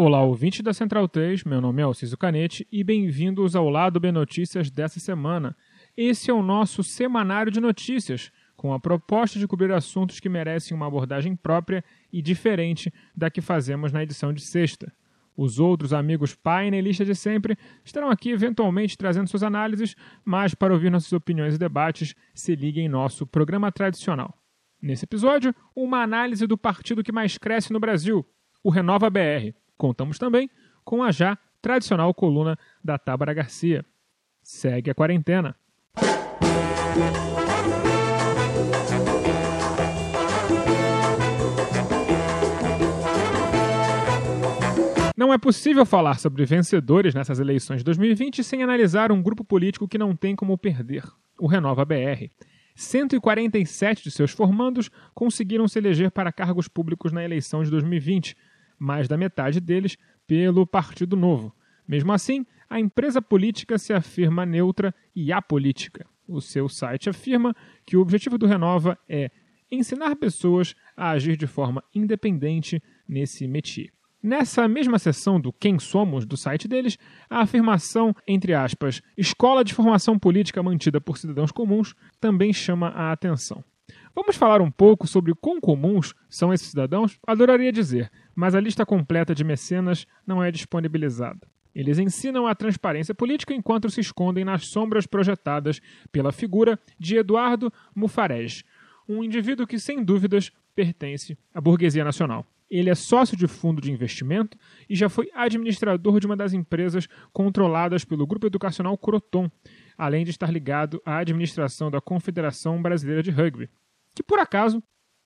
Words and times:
Olá, 0.00 0.22
ouvintes 0.22 0.60
da 0.60 0.72
Central 0.72 1.08
3, 1.08 1.42
meu 1.42 1.60
nome 1.60 1.82
é 1.82 1.84
Alciso 1.84 2.16
Canete 2.16 2.64
e 2.70 2.84
bem-vindos 2.84 3.56
ao 3.56 3.68
Lado 3.68 3.98
B 3.98 4.12
Notícias 4.12 4.70
dessa 4.70 5.00
semana. 5.00 5.56
Esse 5.96 6.30
é 6.30 6.32
o 6.32 6.40
nosso 6.40 6.84
semanário 6.84 7.50
de 7.50 7.58
notícias, 7.60 8.30
com 8.56 8.72
a 8.72 8.78
proposta 8.78 9.40
de 9.40 9.48
cobrir 9.48 9.72
assuntos 9.72 10.20
que 10.20 10.28
merecem 10.28 10.76
uma 10.76 10.86
abordagem 10.86 11.34
própria 11.34 11.84
e 12.12 12.22
diferente 12.22 12.94
da 13.12 13.28
que 13.28 13.40
fazemos 13.40 13.90
na 13.90 14.00
edição 14.00 14.32
de 14.32 14.40
sexta. 14.40 14.92
Os 15.36 15.58
outros 15.58 15.92
amigos 15.92 16.32
painelistas 16.32 17.04
de 17.04 17.16
sempre 17.16 17.58
estarão 17.84 18.08
aqui 18.08 18.30
eventualmente 18.30 18.96
trazendo 18.96 19.28
suas 19.28 19.42
análises, 19.42 19.96
mas 20.24 20.54
para 20.54 20.72
ouvir 20.72 20.92
nossas 20.92 21.12
opiniões 21.12 21.56
e 21.56 21.58
debates, 21.58 22.14
se 22.32 22.54
ligue 22.54 22.80
em 22.80 22.88
nosso 22.88 23.26
programa 23.26 23.72
tradicional. 23.72 24.32
Nesse 24.80 25.06
episódio, 25.06 25.52
uma 25.74 26.04
análise 26.04 26.46
do 26.46 26.56
partido 26.56 27.02
que 27.02 27.10
mais 27.10 27.36
cresce 27.36 27.72
no 27.72 27.80
Brasil, 27.80 28.24
o 28.62 28.70
Renova 28.70 29.10
BR. 29.10 29.58
Contamos 29.78 30.18
também 30.18 30.50
com 30.84 31.02
a 31.02 31.12
já 31.12 31.38
tradicional 31.62 32.12
coluna 32.12 32.58
da 32.84 32.98
Tábara 32.98 33.32
Garcia. 33.32 33.84
Segue 34.42 34.90
a 34.90 34.94
quarentena. 34.94 35.54
Não 45.16 45.32
é 45.32 45.38
possível 45.38 45.84
falar 45.84 46.18
sobre 46.18 46.44
vencedores 46.44 47.14
nessas 47.14 47.40
eleições 47.40 47.78
de 47.78 47.84
2020 47.84 48.42
sem 48.44 48.62
analisar 48.62 49.10
um 49.10 49.22
grupo 49.22 49.44
político 49.44 49.88
que 49.88 49.98
não 49.98 50.14
tem 50.14 50.34
como 50.34 50.56
perder, 50.56 51.02
o 51.38 51.46
Renova 51.46 51.84
BR. 51.84 52.30
147 52.76 54.04
de 54.04 54.10
seus 54.12 54.30
formandos 54.30 54.88
conseguiram 55.12 55.66
se 55.66 55.76
eleger 55.80 56.12
para 56.12 56.30
cargos 56.30 56.68
públicos 56.68 57.10
na 57.10 57.24
eleição 57.24 57.64
de 57.64 57.70
2020, 57.70 58.36
mais 58.78 59.08
da 59.08 59.16
metade 59.16 59.60
deles 59.60 59.96
pelo 60.26 60.66
Partido 60.66 61.16
Novo. 61.16 61.54
Mesmo 61.86 62.12
assim, 62.12 62.44
a 62.68 62.78
empresa 62.78 63.22
política 63.22 63.78
se 63.78 63.92
afirma 63.92 64.44
neutra 64.44 64.94
e 65.14 65.32
apolítica. 65.32 66.06
O 66.26 66.40
seu 66.40 66.68
site 66.68 67.08
afirma 67.08 67.54
que 67.86 67.96
o 67.96 68.00
objetivo 68.00 68.36
do 68.36 68.46
Renova 68.46 68.98
é 69.08 69.30
ensinar 69.70 70.16
pessoas 70.16 70.74
a 70.96 71.10
agir 71.10 71.36
de 71.36 71.46
forma 71.46 71.82
independente 71.94 72.82
nesse 73.08 73.46
métier. 73.46 73.90
Nessa 74.22 74.66
mesma 74.66 74.98
seção 74.98 75.40
do 75.40 75.52
Quem 75.52 75.78
Somos 75.78 76.26
do 76.26 76.36
site 76.36 76.66
deles, 76.66 76.98
a 77.30 77.40
afirmação, 77.40 78.14
entre 78.26 78.52
aspas, 78.52 79.00
escola 79.16 79.62
de 79.62 79.72
formação 79.72 80.18
política 80.18 80.62
mantida 80.62 81.00
por 81.00 81.16
cidadãos 81.16 81.52
comuns 81.52 81.94
também 82.20 82.52
chama 82.52 82.88
a 82.88 83.12
atenção. 83.12 83.64
Vamos 84.14 84.34
falar 84.34 84.60
um 84.60 84.70
pouco 84.70 85.06
sobre 85.06 85.32
quão 85.34 85.60
comuns 85.60 86.12
são 86.28 86.52
esses 86.52 86.68
cidadãos? 86.68 87.18
Adoraria 87.24 87.70
dizer, 87.70 88.10
mas 88.38 88.54
a 88.54 88.60
lista 88.60 88.86
completa 88.86 89.34
de 89.34 89.42
mecenas 89.42 90.06
não 90.24 90.40
é 90.40 90.48
disponibilizada. 90.52 91.40
Eles 91.74 91.98
ensinam 91.98 92.46
a 92.46 92.54
transparência 92.54 93.12
política 93.12 93.52
enquanto 93.52 93.90
se 93.90 94.00
escondem 94.00 94.44
nas 94.44 94.68
sombras 94.68 95.08
projetadas 95.08 95.80
pela 96.12 96.30
figura 96.30 96.78
de 96.96 97.16
Eduardo 97.16 97.72
Mufarege, 97.92 98.62
um 99.08 99.24
indivíduo 99.24 99.66
que, 99.66 99.76
sem 99.76 100.04
dúvidas, 100.04 100.52
pertence 100.72 101.36
à 101.52 101.60
burguesia 101.60 102.04
nacional. 102.04 102.46
Ele 102.70 102.88
é 102.88 102.94
sócio 102.94 103.36
de 103.36 103.48
fundo 103.48 103.82
de 103.82 103.90
investimento 103.90 104.56
e 104.88 104.94
já 104.94 105.08
foi 105.08 105.28
administrador 105.34 106.20
de 106.20 106.26
uma 106.26 106.36
das 106.36 106.52
empresas 106.52 107.08
controladas 107.32 108.04
pelo 108.04 108.24
Grupo 108.24 108.46
Educacional 108.46 108.96
Croton, 108.96 109.50
além 109.96 110.24
de 110.24 110.30
estar 110.30 110.52
ligado 110.52 111.02
à 111.04 111.18
administração 111.18 111.90
da 111.90 112.00
Confederação 112.00 112.80
Brasileira 112.80 113.20
de 113.20 113.32
Rugby, 113.32 113.68
que 114.14 114.22
por 114.22 114.38
acaso 114.38 114.80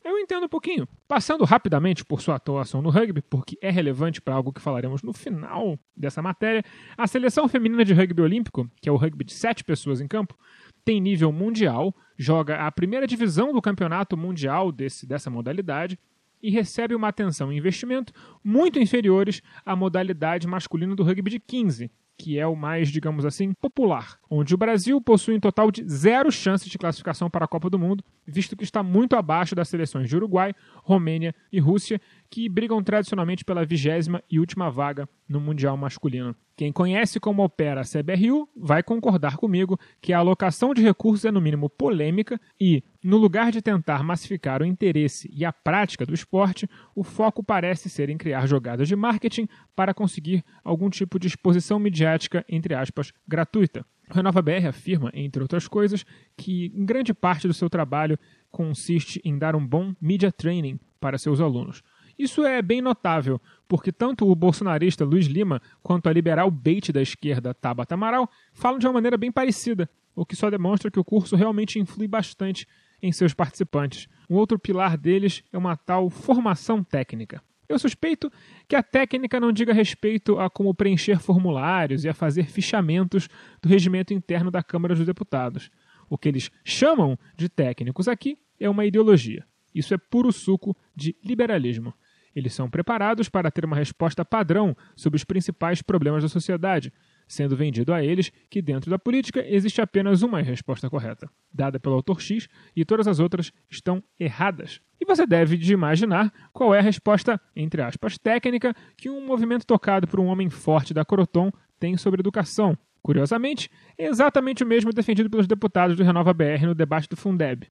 eu 0.04 0.18
entendo 0.18 0.44
um 0.44 0.48
pouquinho. 0.48 0.88
Passando 1.06 1.44
rapidamente 1.44 2.04
por 2.04 2.20
sua 2.20 2.36
atuação 2.36 2.82
no 2.82 2.90
rugby, 2.90 3.22
porque 3.22 3.56
é 3.60 3.70
relevante 3.70 4.20
para 4.20 4.34
algo 4.34 4.52
que 4.52 4.60
falaremos 4.60 5.02
no 5.02 5.12
final 5.12 5.78
dessa 5.96 6.20
matéria, 6.20 6.64
a 6.96 7.06
seleção 7.06 7.48
feminina 7.48 7.84
de 7.84 7.92
rugby 7.92 8.22
olímpico, 8.22 8.68
que 8.80 8.88
é 8.88 8.92
o 8.92 8.96
rugby 8.96 9.24
de 9.24 9.32
sete 9.32 9.62
pessoas 9.64 10.00
em 10.00 10.08
campo, 10.08 10.36
tem 10.84 11.00
nível 11.00 11.30
mundial, 11.32 11.94
joga 12.16 12.66
a 12.66 12.72
primeira 12.72 13.06
divisão 13.06 13.52
do 13.52 13.62
campeonato 13.62 14.16
mundial 14.16 14.72
desse, 14.72 15.06
dessa 15.06 15.30
modalidade 15.30 15.98
e 16.42 16.50
recebe 16.50 16.94
uma 16.94 17.08
atenção 17.08 17.52
e 17.52 17.56
investimento 17.56 18.12
muito 18.42 18.78
inferiores 18.78 19.40
à 19.64 19.76
modalidade 19.76 20.48
masculina 20.48 20.96
do 20.96 21.04
rugby 21.04 21.30
de 21.30 21.38
15, 21.38 21.90
que 22.18 22.38
é 22.38 22.46
o 22.46 22.54
mais, 22.54 22.88
digamos 22.88 23.24
assim, 23.24 23.52
popular, 23.54 24.18
onde 24.30 24.54
o 24.54 24.58
Brasil 24.58 25.00
possui 25.00 25.34
um 25.34 25.40
total 25.40 25.70
de 25.70 25.84
zero 25.88 26.30
chances 26.30 26.68
de 26.68 26.78
classificação 26.78 27.28
para 27.28 27.44
a 27.44 27.48
Copa 27.48 27.68
do 27.68 27.78
Mundo, 27.78 28.04
visto 28.26 28.56
que 28.56 28.64
está 28.64 28.82
muito 28.82 29.16
abaixo 29.16 29.54
das 29.54 29.68
seleções 29.68 30.08
de 30.08 30.16
Uruguai, 30.16 30.54
Romênia 30.84 31.34
e 31.50 31.58
Rússia, 31.58 32.00
que 32.32 32.48
brigam 32.48 32.82
tradicionalmente 32.82 33.44
pela 33.44 33.62
vigésima 33.62 34.24
e 34.30 34.40
última 34.40 34.70
vaga 34.70 35.06
no 35.28 35.38
Mundial 35.38 35.76
masculino. 35.76 36.34
Quem 36.56 36.72
conhece 36.72 37.20
como 37.20 37.44
opera 37.44 37.82
a 37.82 37.84
CBRU 37.84 38.48
vai 38.56 38.82
concordar 38.82 39.36
comigo 39.36 39.78
que 40.00 40.14
a 40.14 40.18
alocação 40.18 40.72
de 40.72 40.80
recursos 40.80 41.26
é 41.26 41.30
no 41.30 41.42
mínimo 41.42 41.68
polêmica 41.68 42.40
e, 42.58 42.82
no 43.04 43.18
lugar 43.18 43.52
de 43.52 43.60
tentar 43.60 44.02
massificar 44.02 44.62
o 44.62 44.64
interesse 44.64 45.30
e 45.30 45.44
a 45.44 45.52
prática 45.52 46.06
do 46.06 46.14
esporte, 46.14 46.66
o 46.96 47.04
foco 47.04 47.44
parece 47.44 47.90
ser 47.90 48.08
em 48.08 48.16
criar 48.16 48.46
jogadas 48.46 48.88
de 48.88 48.96
marketing 48.96 49.46
para 49.76 49.92
conseguir 49.92 50.42
algum 50.64 50.88
tipo 50.88 51.18
de 51.18 51.26
exposição 51.26 51.78
midiática, 51.78 52.42
entre 52.48 52.74
aspas, 52.74 53.12
gratuita. 53.28 53.84
O 54.10 54.14
Renova 54.14 54.40
BR 54.40 54.68
afirma, 54.68 55.10
entre 55.12 55.42
outras 55.42 55.68
coisas, 55.68 56.02
que 56.34 56.70
grande 56.70 57.12
parte 57.12 57.46
do 57.46 57.52
seu 57.52 57.68
trabalho 57.68 58.18
consiste 58.50 59.20
em 59.22 59.36
dar 59.36 59.54
um 59.54 59.66
bom 59.66 59.94
media 60.00 60.32
training 60.32 60.80
para 60.98 61.18
seus 61.18 61.40
alunos. 61.40 61.82
Isso 62.22 62.46
é 62.46 62.62
bem 62.62 62.80
notável, 62.80 63.40
porque 63.66 63.90
tanto 63.90 64.30
o 64.30 64.34
bolsonarista 64.36 65.04
Luiz 65.04 65.26
Lima 65.26 65.60
quanto 65.82 66.08
a 66.08 66.12
liberal 66.12 66.52
bait 66.52 66.92
da 66.92 67.02
esquerda 67.02 67.52
Tabata 67.52 67.94
Amaral 67.94 68.30
falam 68.52 68.78
de 68.78 68.86
uma 68.86 68.92
maneira 68.92 69.16
bem 69.16 69.32
parecida, 69.32 69.90
o 70.14 70.24
que 70.24 70.36
só 70.36 70.48
demonstra 70.48 70.88
que 70.88 71.00
o 71.00 71.04
curso 71.04 71.34
realmente 71.34 71.80
influi 71.80 72.06
bastante 72.06 72.64
em 73.02 73.10
seus 73.10 73.34
participantes. 73.34 74.06
Um 74.30 74.36
outro 74.36 74.56
pilar 74.56 74.96
deles 74.96 75.42
é 75.52 75.58
uma 75.58 75.76
tal 75.76 76.08
formação 76.08 76.84
técnica. 76.84 77.42
Eu 77.68 77.76
suspeito 77.76 78.30
que 78.68 78.76
a 78.76 78.84
técnica 78.84 79.40
não 79.40 79.50
diga 79.50 79.72
respeito 79.72 80.38
a 80.38 80.48
como 80.48 80.72
preencher 80.72 81.18
formulários 81.18 82.04
e 82.04 82.08
a 82.08 82.14
fazer 82.14 82.46
fichamentos 82.46 83.28
do 83.60 83.68
regimento 83.68 84.14
interno 84.14 84.48
da 84.48 84.62
Câmara 84.62 84.94
dos 84.94 85.04
Deputados. 85.04 85.72
O 86.08 86.16
que 86.16 86.28
eles 86.28 86.52
chamam 86.64 87.18
de 87.36 87.48
técnicos 87.48 88.06
aqui 88.06 88.38
é 88.60 88.70
uma 88.70 88.86
ideologia. 88.86 89.44
Isso 89.74 89.92
é 89.92 89.98
puro 89.98 90.30
suco 90.30 90.76
de 90.94 91.16
liberalismo. 91.24 91.92
Eles 92.34 92.54
são 92.54 92.68
preparados 92.68 93.28
para 93.28 93.50
ter 93.50 93.64
uma 93.64 93.76
resposta 93.76 94.24
padrão 94.24 94.76
sobre 94.96 95.16
os 95.16 95.24
principais 95.24 95.82
problemas 95.82 96.22
da 96.22 96.28
sociedade, 96.28 96.92
sendo 97.26 97.56
vendido 97.56 97.92
a 97.92 98.02
eles 98.02 98.32
que 98.50 98.62
dentro 98.62 98.90
da 98.90 98.98
política 98.98 99.44
existe 99.46 99.80
apenas 99.80 100.22
uma 100.22 100.40
resposta 100.42 100.88
correta, 100.88 101.28
dada 101.52 101.78
pelo 101.78 101.94
autor 101.94 102.20
X, 102.20 102.48
e 102.74 102.84
todas 102.84 103.06
as 103.06 103.18
outras 103.18 103.52
estão 103.70 104.02
erradas. 104.18 104.80
E 105.00 105.04
você 105.04 105.26
deve 105.26 105.56
de 105.56 105.72
imaginar 105.72 106.32
qual 106.52 106.74
é 106.74 106.78
a 106.78 106.82
resposta, 106.82 107.40
entre 107.56 107.82
aspas, 107.82 108.18
técnica 108.18 108.74
que 108.96 109.10
um 109.10 109.24
movimento 109.26 109.66
tocado 109.66 110.06
por 110.06 110.20
um 110.20 110.26
homem 110.26 110.48
forte 110.48 110.94
da 110.94 111.04
Croton 111.04 111.50
tem 111.78 111.96
sobre 111.96 112.20
educação. 112.20 112.78
Curiosamente, 113.02 113.68
é 113.98 114.06
exatamente 114.06 114.62
o 114.62 114.66
mesmo 114.66 114.92
defendido 114.92 115.28
pelos 115.28 115.48
deputados 115.48 115.96
do 115.96 116.04
Renova 116.04 116.32
BR 116.32 116.66
no 116.66 116.74
debate 116.74 117.08
do 117.08 117.16
Fundeb. 117.16 117.66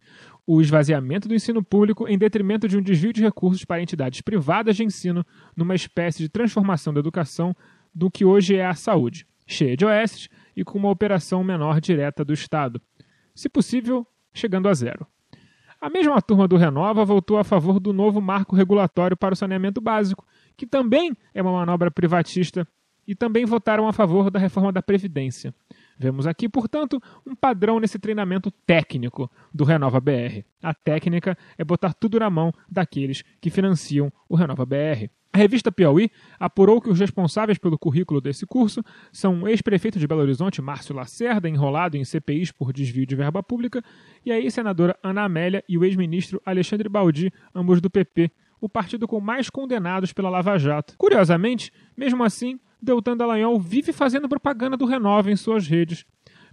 O 0.45 0.59
esvaziamento 0.59 1.29
do 1.29 1.33
ensino 1.33 1.63
público 1.63 2.05
em 2.05 2.17
detrimento 2.17 2.67
de 2.67 2.77
um 2.77 2.81
desvio 2.81 3.13
de 3.13 3.21
recursos 3.21 3.63
para 3.63 3.81
entidades 3.81 4.19
privadas 4.19 4.75
de 4.75 4.83
ensino, 4.83 5.25
numa 5.55 5.73
espécie 5.73 6.19
de 6.19 6.27
transformação 6.27 6.93
da 6.93 6.99
educação 6.99 7.55
do 7.95 8.11
que 8.11 8.25
hoje 8.25 8.57
é 8.57 8.65
a 8.65 8.73
saúde, 8.73 9.25
cheia 9.47 9.77
de 9.77 9.85
OS 9.85 10.27
e 10.55 10.65
com 10.65 10.77
uma 10.77 10.89
operação 10.89 11.41
menor 11.45 11.79
direta 11.79 12.25
do 12.25 12.33
Estado. 12.33 12.81
Se 13.33 13.47
possível, 13.47 14.05
chegando 14.33 14.67
a 14.67 14.73
zero. 14.73 15.07
A 15.79 15.89
mesma 15.89 16.21
turma 16.21 16.47
do 16.47 16.57
Renova 16.57 17.05
votou 17.05 17.37
a 17.37 17.43
favor 17.43 17.79
do 17.79 17.93
novo 17.93 18.19
marco 18.19 18.55
regulatório 18.55 19.15
para 19.15 19.33
o 19.33 19.37
saneamento 19.37 19.79
básico, 19.79 20.27
que 20.57 20.67
também 20.67 21.15
é 21.33 21.41
uma 21.41 21.53
manobra 21.53 21.89
privatista 21.89 22.67
e 23.11 23.15
também 23.15 23.43
votaram 23.43 23.89
a 23.89 23.91
favor 23.91 24.31
da 24.31 24.39
reforma 24.39 24.71
da 24.71 24.81
Previdência. 24.81 25.53
Vemos 25.99 26.25
aqui, 26.25 26.47
portanto, 26.47 26.97
um 27.27 27.35
padrão 27.35 27.77
nesse 27.77 27.99
treinamento 27.99 28.49
técnico 28.65 29.29
do 29.53 29.65
Renova 29.65 29.99
BR. 29.99 30.45
A 30.63 30.73
técnica 30.73 31.37
é 31.57 31.63
botar 31.65 31.93
tudo 31.93 32.17
na 32.17 32.29
mão 32.29 32.53
daqueles 32.69 33.21
que 33.41 33.49
financiam 33.49 34.09
o 34.29 34.35
Renova 34.37 34.65
BR. 34.65 35.09
A 35.33 35.37
revista 35.37 35.73
Piauí 35.73 36.09
apurou 36.39 36.79
que 36.79 36.89
os 36.89 37.01
responsáveis 37.01 37.57
pelo 37.57 37.77
currículo 37.77 38.21
desse 38.21 38.45
curso 38.45 38.81
são 39.11 39.43
o 39.43 39.47
ex-prefeito 39.49 39.99
de 39.99 40.07
Belo 40.07 40.21
Horizonte, 40.21 40.61
Márcio 40.61 40.95
Lacerda, 40.95 41.49
enrolado 41.49 41.97
em 41.97 42.05
CPIs 42.05 42.53
por 42.53 42.71
desvio 42.71 43.05
de 43.05 43.15
verba 43.15 43.43
pública, 43.43 43.83
e 44.25 44.31
a 44.31 44.39
ex-senadora 44.39 44.97
Ana 45.03 45.23
Amélia 45.25 45.61
e 45.67 45.77
o 45.77 45.83
ex-ministro 45.83 46.41
Alexandre 46.45 46.87
Baldi, 46.87 47.29
ambos 47.53 47.81
do 47.81 47.89
PP, 47.89 48.31
o 48.61 48.69
partido 48.69 49.05
com 49.05 49.19
mais 49.19 49.49
condenados 49.49 50.13
pela 50.13 50.29
Lava 50.29 50.57
Jato. 50.57 50.95
Curiosamente, 50.97 51.73
mesmo 51.97 52.23
assim, 52.23 52.57
Deltan 52.81 53.15
Dallagnol 53.15 53.59
vive 53.59 53.93
fazendo 53.93 54.27
propaganda 54.27 54.75
do 54.75 54.85
Renova 54.85 55.31
em 55.31 55.35
suas 55.35 55.67
redes. 55.67 56.05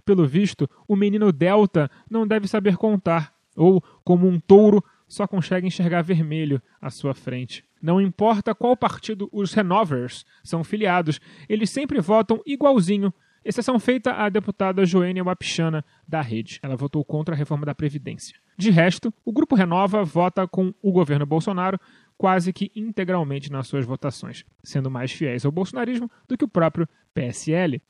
Pelo 0.05 0.25
visto, 0.27 0.69
o 0.87 0.95
menino 0.95 1.31
Delta 1.31 1.89
não 2.09 2.27
deve 2.27 2.47
saber 2.47 2.77
contar, 2.77 3.33
ou, 3.55 3.83
como 4.03 4.27
um 4.27 4.39
touro, 4.39 4.83
só 5.07 5.27
consegue 5.27 5.67
enxergar 5.67 6.01
vermelho 6.03 6.61
à 6.79 6.89
sua 6.89 7.13
frente. 7.13 7.65
Não 7.81 7.99
importa 7.99 8.53
qual 8.53 8.77
partido 8.77 9.29
os 9.31 9.53
Renovers 9.53 10.25
são 10.43 10.63
filiados, 10.63 11.19
eles 11.47 11.69
sempre 11.69 11.99
votam 11.99 12.41
igualzinho, 12.45 13.13
exceção 13.43 13.79
feita 13.79 14.13
à 14.13 14.29
deputada 14.29 14.85
Joênia 14.85 15.23
Wapichana, 15.23 15.83
da 16.07 16.21
Rede. 16.21 16.59
Ela 16.61 16.75
votou 16.75 17.03
contra 17.03 17.33
a 17.33 17.37
reforma 17.37 17.65
da 17.65 17.73
Previdência. 17.73 18.35
De 18.57 18.69
resto, 18.69 19.13
o 19.23 19.31
Grupo 19.31 19.55
Renova 19.55 20.03
vota 20.03 20.47
com 20.47 20.73
o 20.81 20.91
governo 20.91 21.25
Bolsonaro 21.25 21.79
quase 22.19 22.51
que 22.51 22.69
integralmente 22.75 23.49
nas 23.49 23.65
suas 23.65 23.85
votações, 23.85 24.43
sendo 24.61 24.91
mais 24.91 25.09
fiéis 25.09 25.45
ao 25.45 25.53
bolsonarismo 25.53 26.11
do 26.27 26.37
que 26.37 26.43
o 26.43 26.49
próprio 26.49 26.85
PSL. 27.13 27.81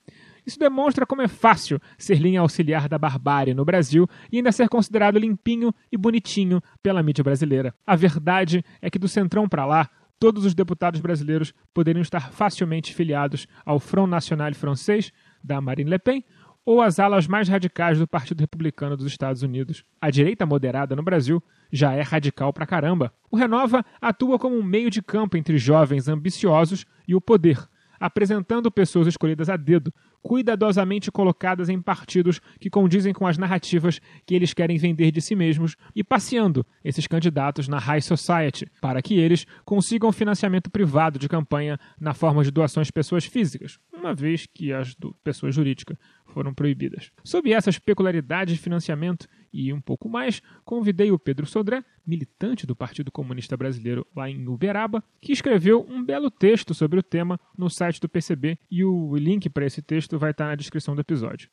Isso 0.46 0.60
demonstra 0.60 1.04
como 1.04 1.24
é 1.24 1.28
fácil 1.28 1.82
ser 1.98 2.20
linha 2.20 2.40
auxiliar 2.40 2.88
da 2.88 3.00
barbárie 3.00 3.56
no 3.56 3.66
Brasil 3.66 4.08
e 4.32 4.38
ainda 4.38 4.52
ser 4.52 4.70
considerado 4.70 5.18
limpinho 5.18 5.74
e 5.92 5.98
bonitinho 5.98 6.62
pela 6.84 7.02
mídia 7.02 7.24
brasileira. 7.24 7.74
A 7.88 7.96
verdade 7.96 8.64
é 8.80 8.88
que 8.88 9.00
do 9.00 9.08
centrão 9.08 9.50
para 9.50 9.66
lá, 9.66 9.90
todos 10.20 10.46
os 10.46 10.54
deputados 10.54 11.02
brasileiros 11.02 11.52
poderiam 11.74 12.04
estar 12.04 12.32
facilmente 12.32 12.94
filiados 12.94 13.48
ao 13.66 13.80
Front 13.80 14.10
National 14.10 14.54
francês, 14.54 15.12
da 15.44 15.60
Marine 15.60 15.90
Le 15.90 15.98
Pen, 15.98 16.24
ou 16.64 16.84
às 16.84 17.00
alas 17.00 17.26
mais 17.26 17.50
radicais 17.50 17.98
do 17.98 18.08
Partido 18.08 18.42
Republicano 18.42 18.96
dos 18.96 19.08
Estados 19.08 19.42
Unidos. 19.42 19.84
A 20.00 20.12
direita 20.12 20.46
moderada 20.46 20.96
no 20.96 21.02
Brasil 21.02 21.42
já 21.72 21.94
é 21.94 22.02
radical 22.02 22.52
pra 22.52 22.66
caramba. 22.66 23.14
O 23.30 23.38
Renova 23.38 23.86
atua 24.02 24.40
como 24.40 24.58
um 24.58 24.64
meio 24.64 24.90
de 24.90 25.02
campo 25.02 25.38
entre 25.38 25.58
jovens 25.58 26.08
ambiciosos 26.08 26.86
e 27.08 27.16
o 27.16 27.22
poder, 27.22 27.60
apresentando 28.00 28.72
pessoas 28.72 29.08
escolhidas 29.08 29.50
a 29.50 29.58
dedo, 29.58 29.94
cuidadosamente 30.22 31.12
colocadas 31.12 31.70
em 31.70 31.82
partidos 31.82 32.40
que 32.60 32.70
condizem 32.70 33.14
com 33.14 33.26
as 33.26 33.38
narrativas 33.38 34.00
que 34.26 34.36
eles 34.36 34.54
querem 34.54 34.78
vender 34.78 35.12
de 35.12 35.22
si 35.22 35.36
mesmos 35.36 35.76
e 35.96 36.04
passeando 36.04 36.66
esses 36.84 37.08
candidatos 37.08 37.68
na 37.68 37.80
high 37.80 38.02
society 38.02 38.70
para 38.82 39.02
que 39.02 39.18
eles 39.18 39.46
consigam 39.66 40.12
financiamento 40.12 40.70
privado 40.70 41.20
de 41.20 41.30
campanha 41.30 41.80
na 42.00 42.14
forma 42.14 42.44
de 42.44 42.52
doações 42.52 42.88
de 42.88 42.94
pessoas 42.94 43.26
físicas, 43.26 43.80
uma 43.94 44.14
vez 44.14 44.46
que 44.46 44.74
as 44.74 44.96
do 44.96 45.16
pessoa 45.24 45.52
jurídica 45.52 45.98
foram 46.30 46.54
proibidas. 46.54 47.12
Sob 47.24 47.52
essas 47.52 47.80
peculiaridades 47.80 48.56
de 48.56 48.62
financiamento 48.62 49.28
e 49.52 49.74
um 49.74 49.82
pouco 49.82 50.08
mais, 50.08 50.42
convidei 50.64 51.12
o 51.12 51.20
Pedro 51.20 51.46
Sodré, 51.46 51.84
militante 52.06 52.66
do 52.66 52.76
Partido 52.76 53.12
Comunista 53.12 53.58
Brasileiro 53.58 54.06
lá 54.16 54.30
em 54.30 54.48
Uberaba, 54.48 55.04
que 55.20 55.32
escreveu 55.32 55.86
um 55.90 56.04
belo 56.04 56.30
texto 56.30 56.74
sobre 56.74 57.00
o 57.00 57.04
tema 57.04 57.40
no 57.58 57.70
site 57.70 58.00
do 58.00 58.08
PCB 58.08 58.58
e 58.70 58.84
o 58.84 59.16
link 59.16 59.50
para 59.50 59.66
esse 59.66 59.82
texto 59.82 60.09
vai 60.18 60.32
estar 60.32 60.48
na 60.48 60.56
descrição 60.56 60.96
do 60.96 61.02
episódio. 61.02 61.50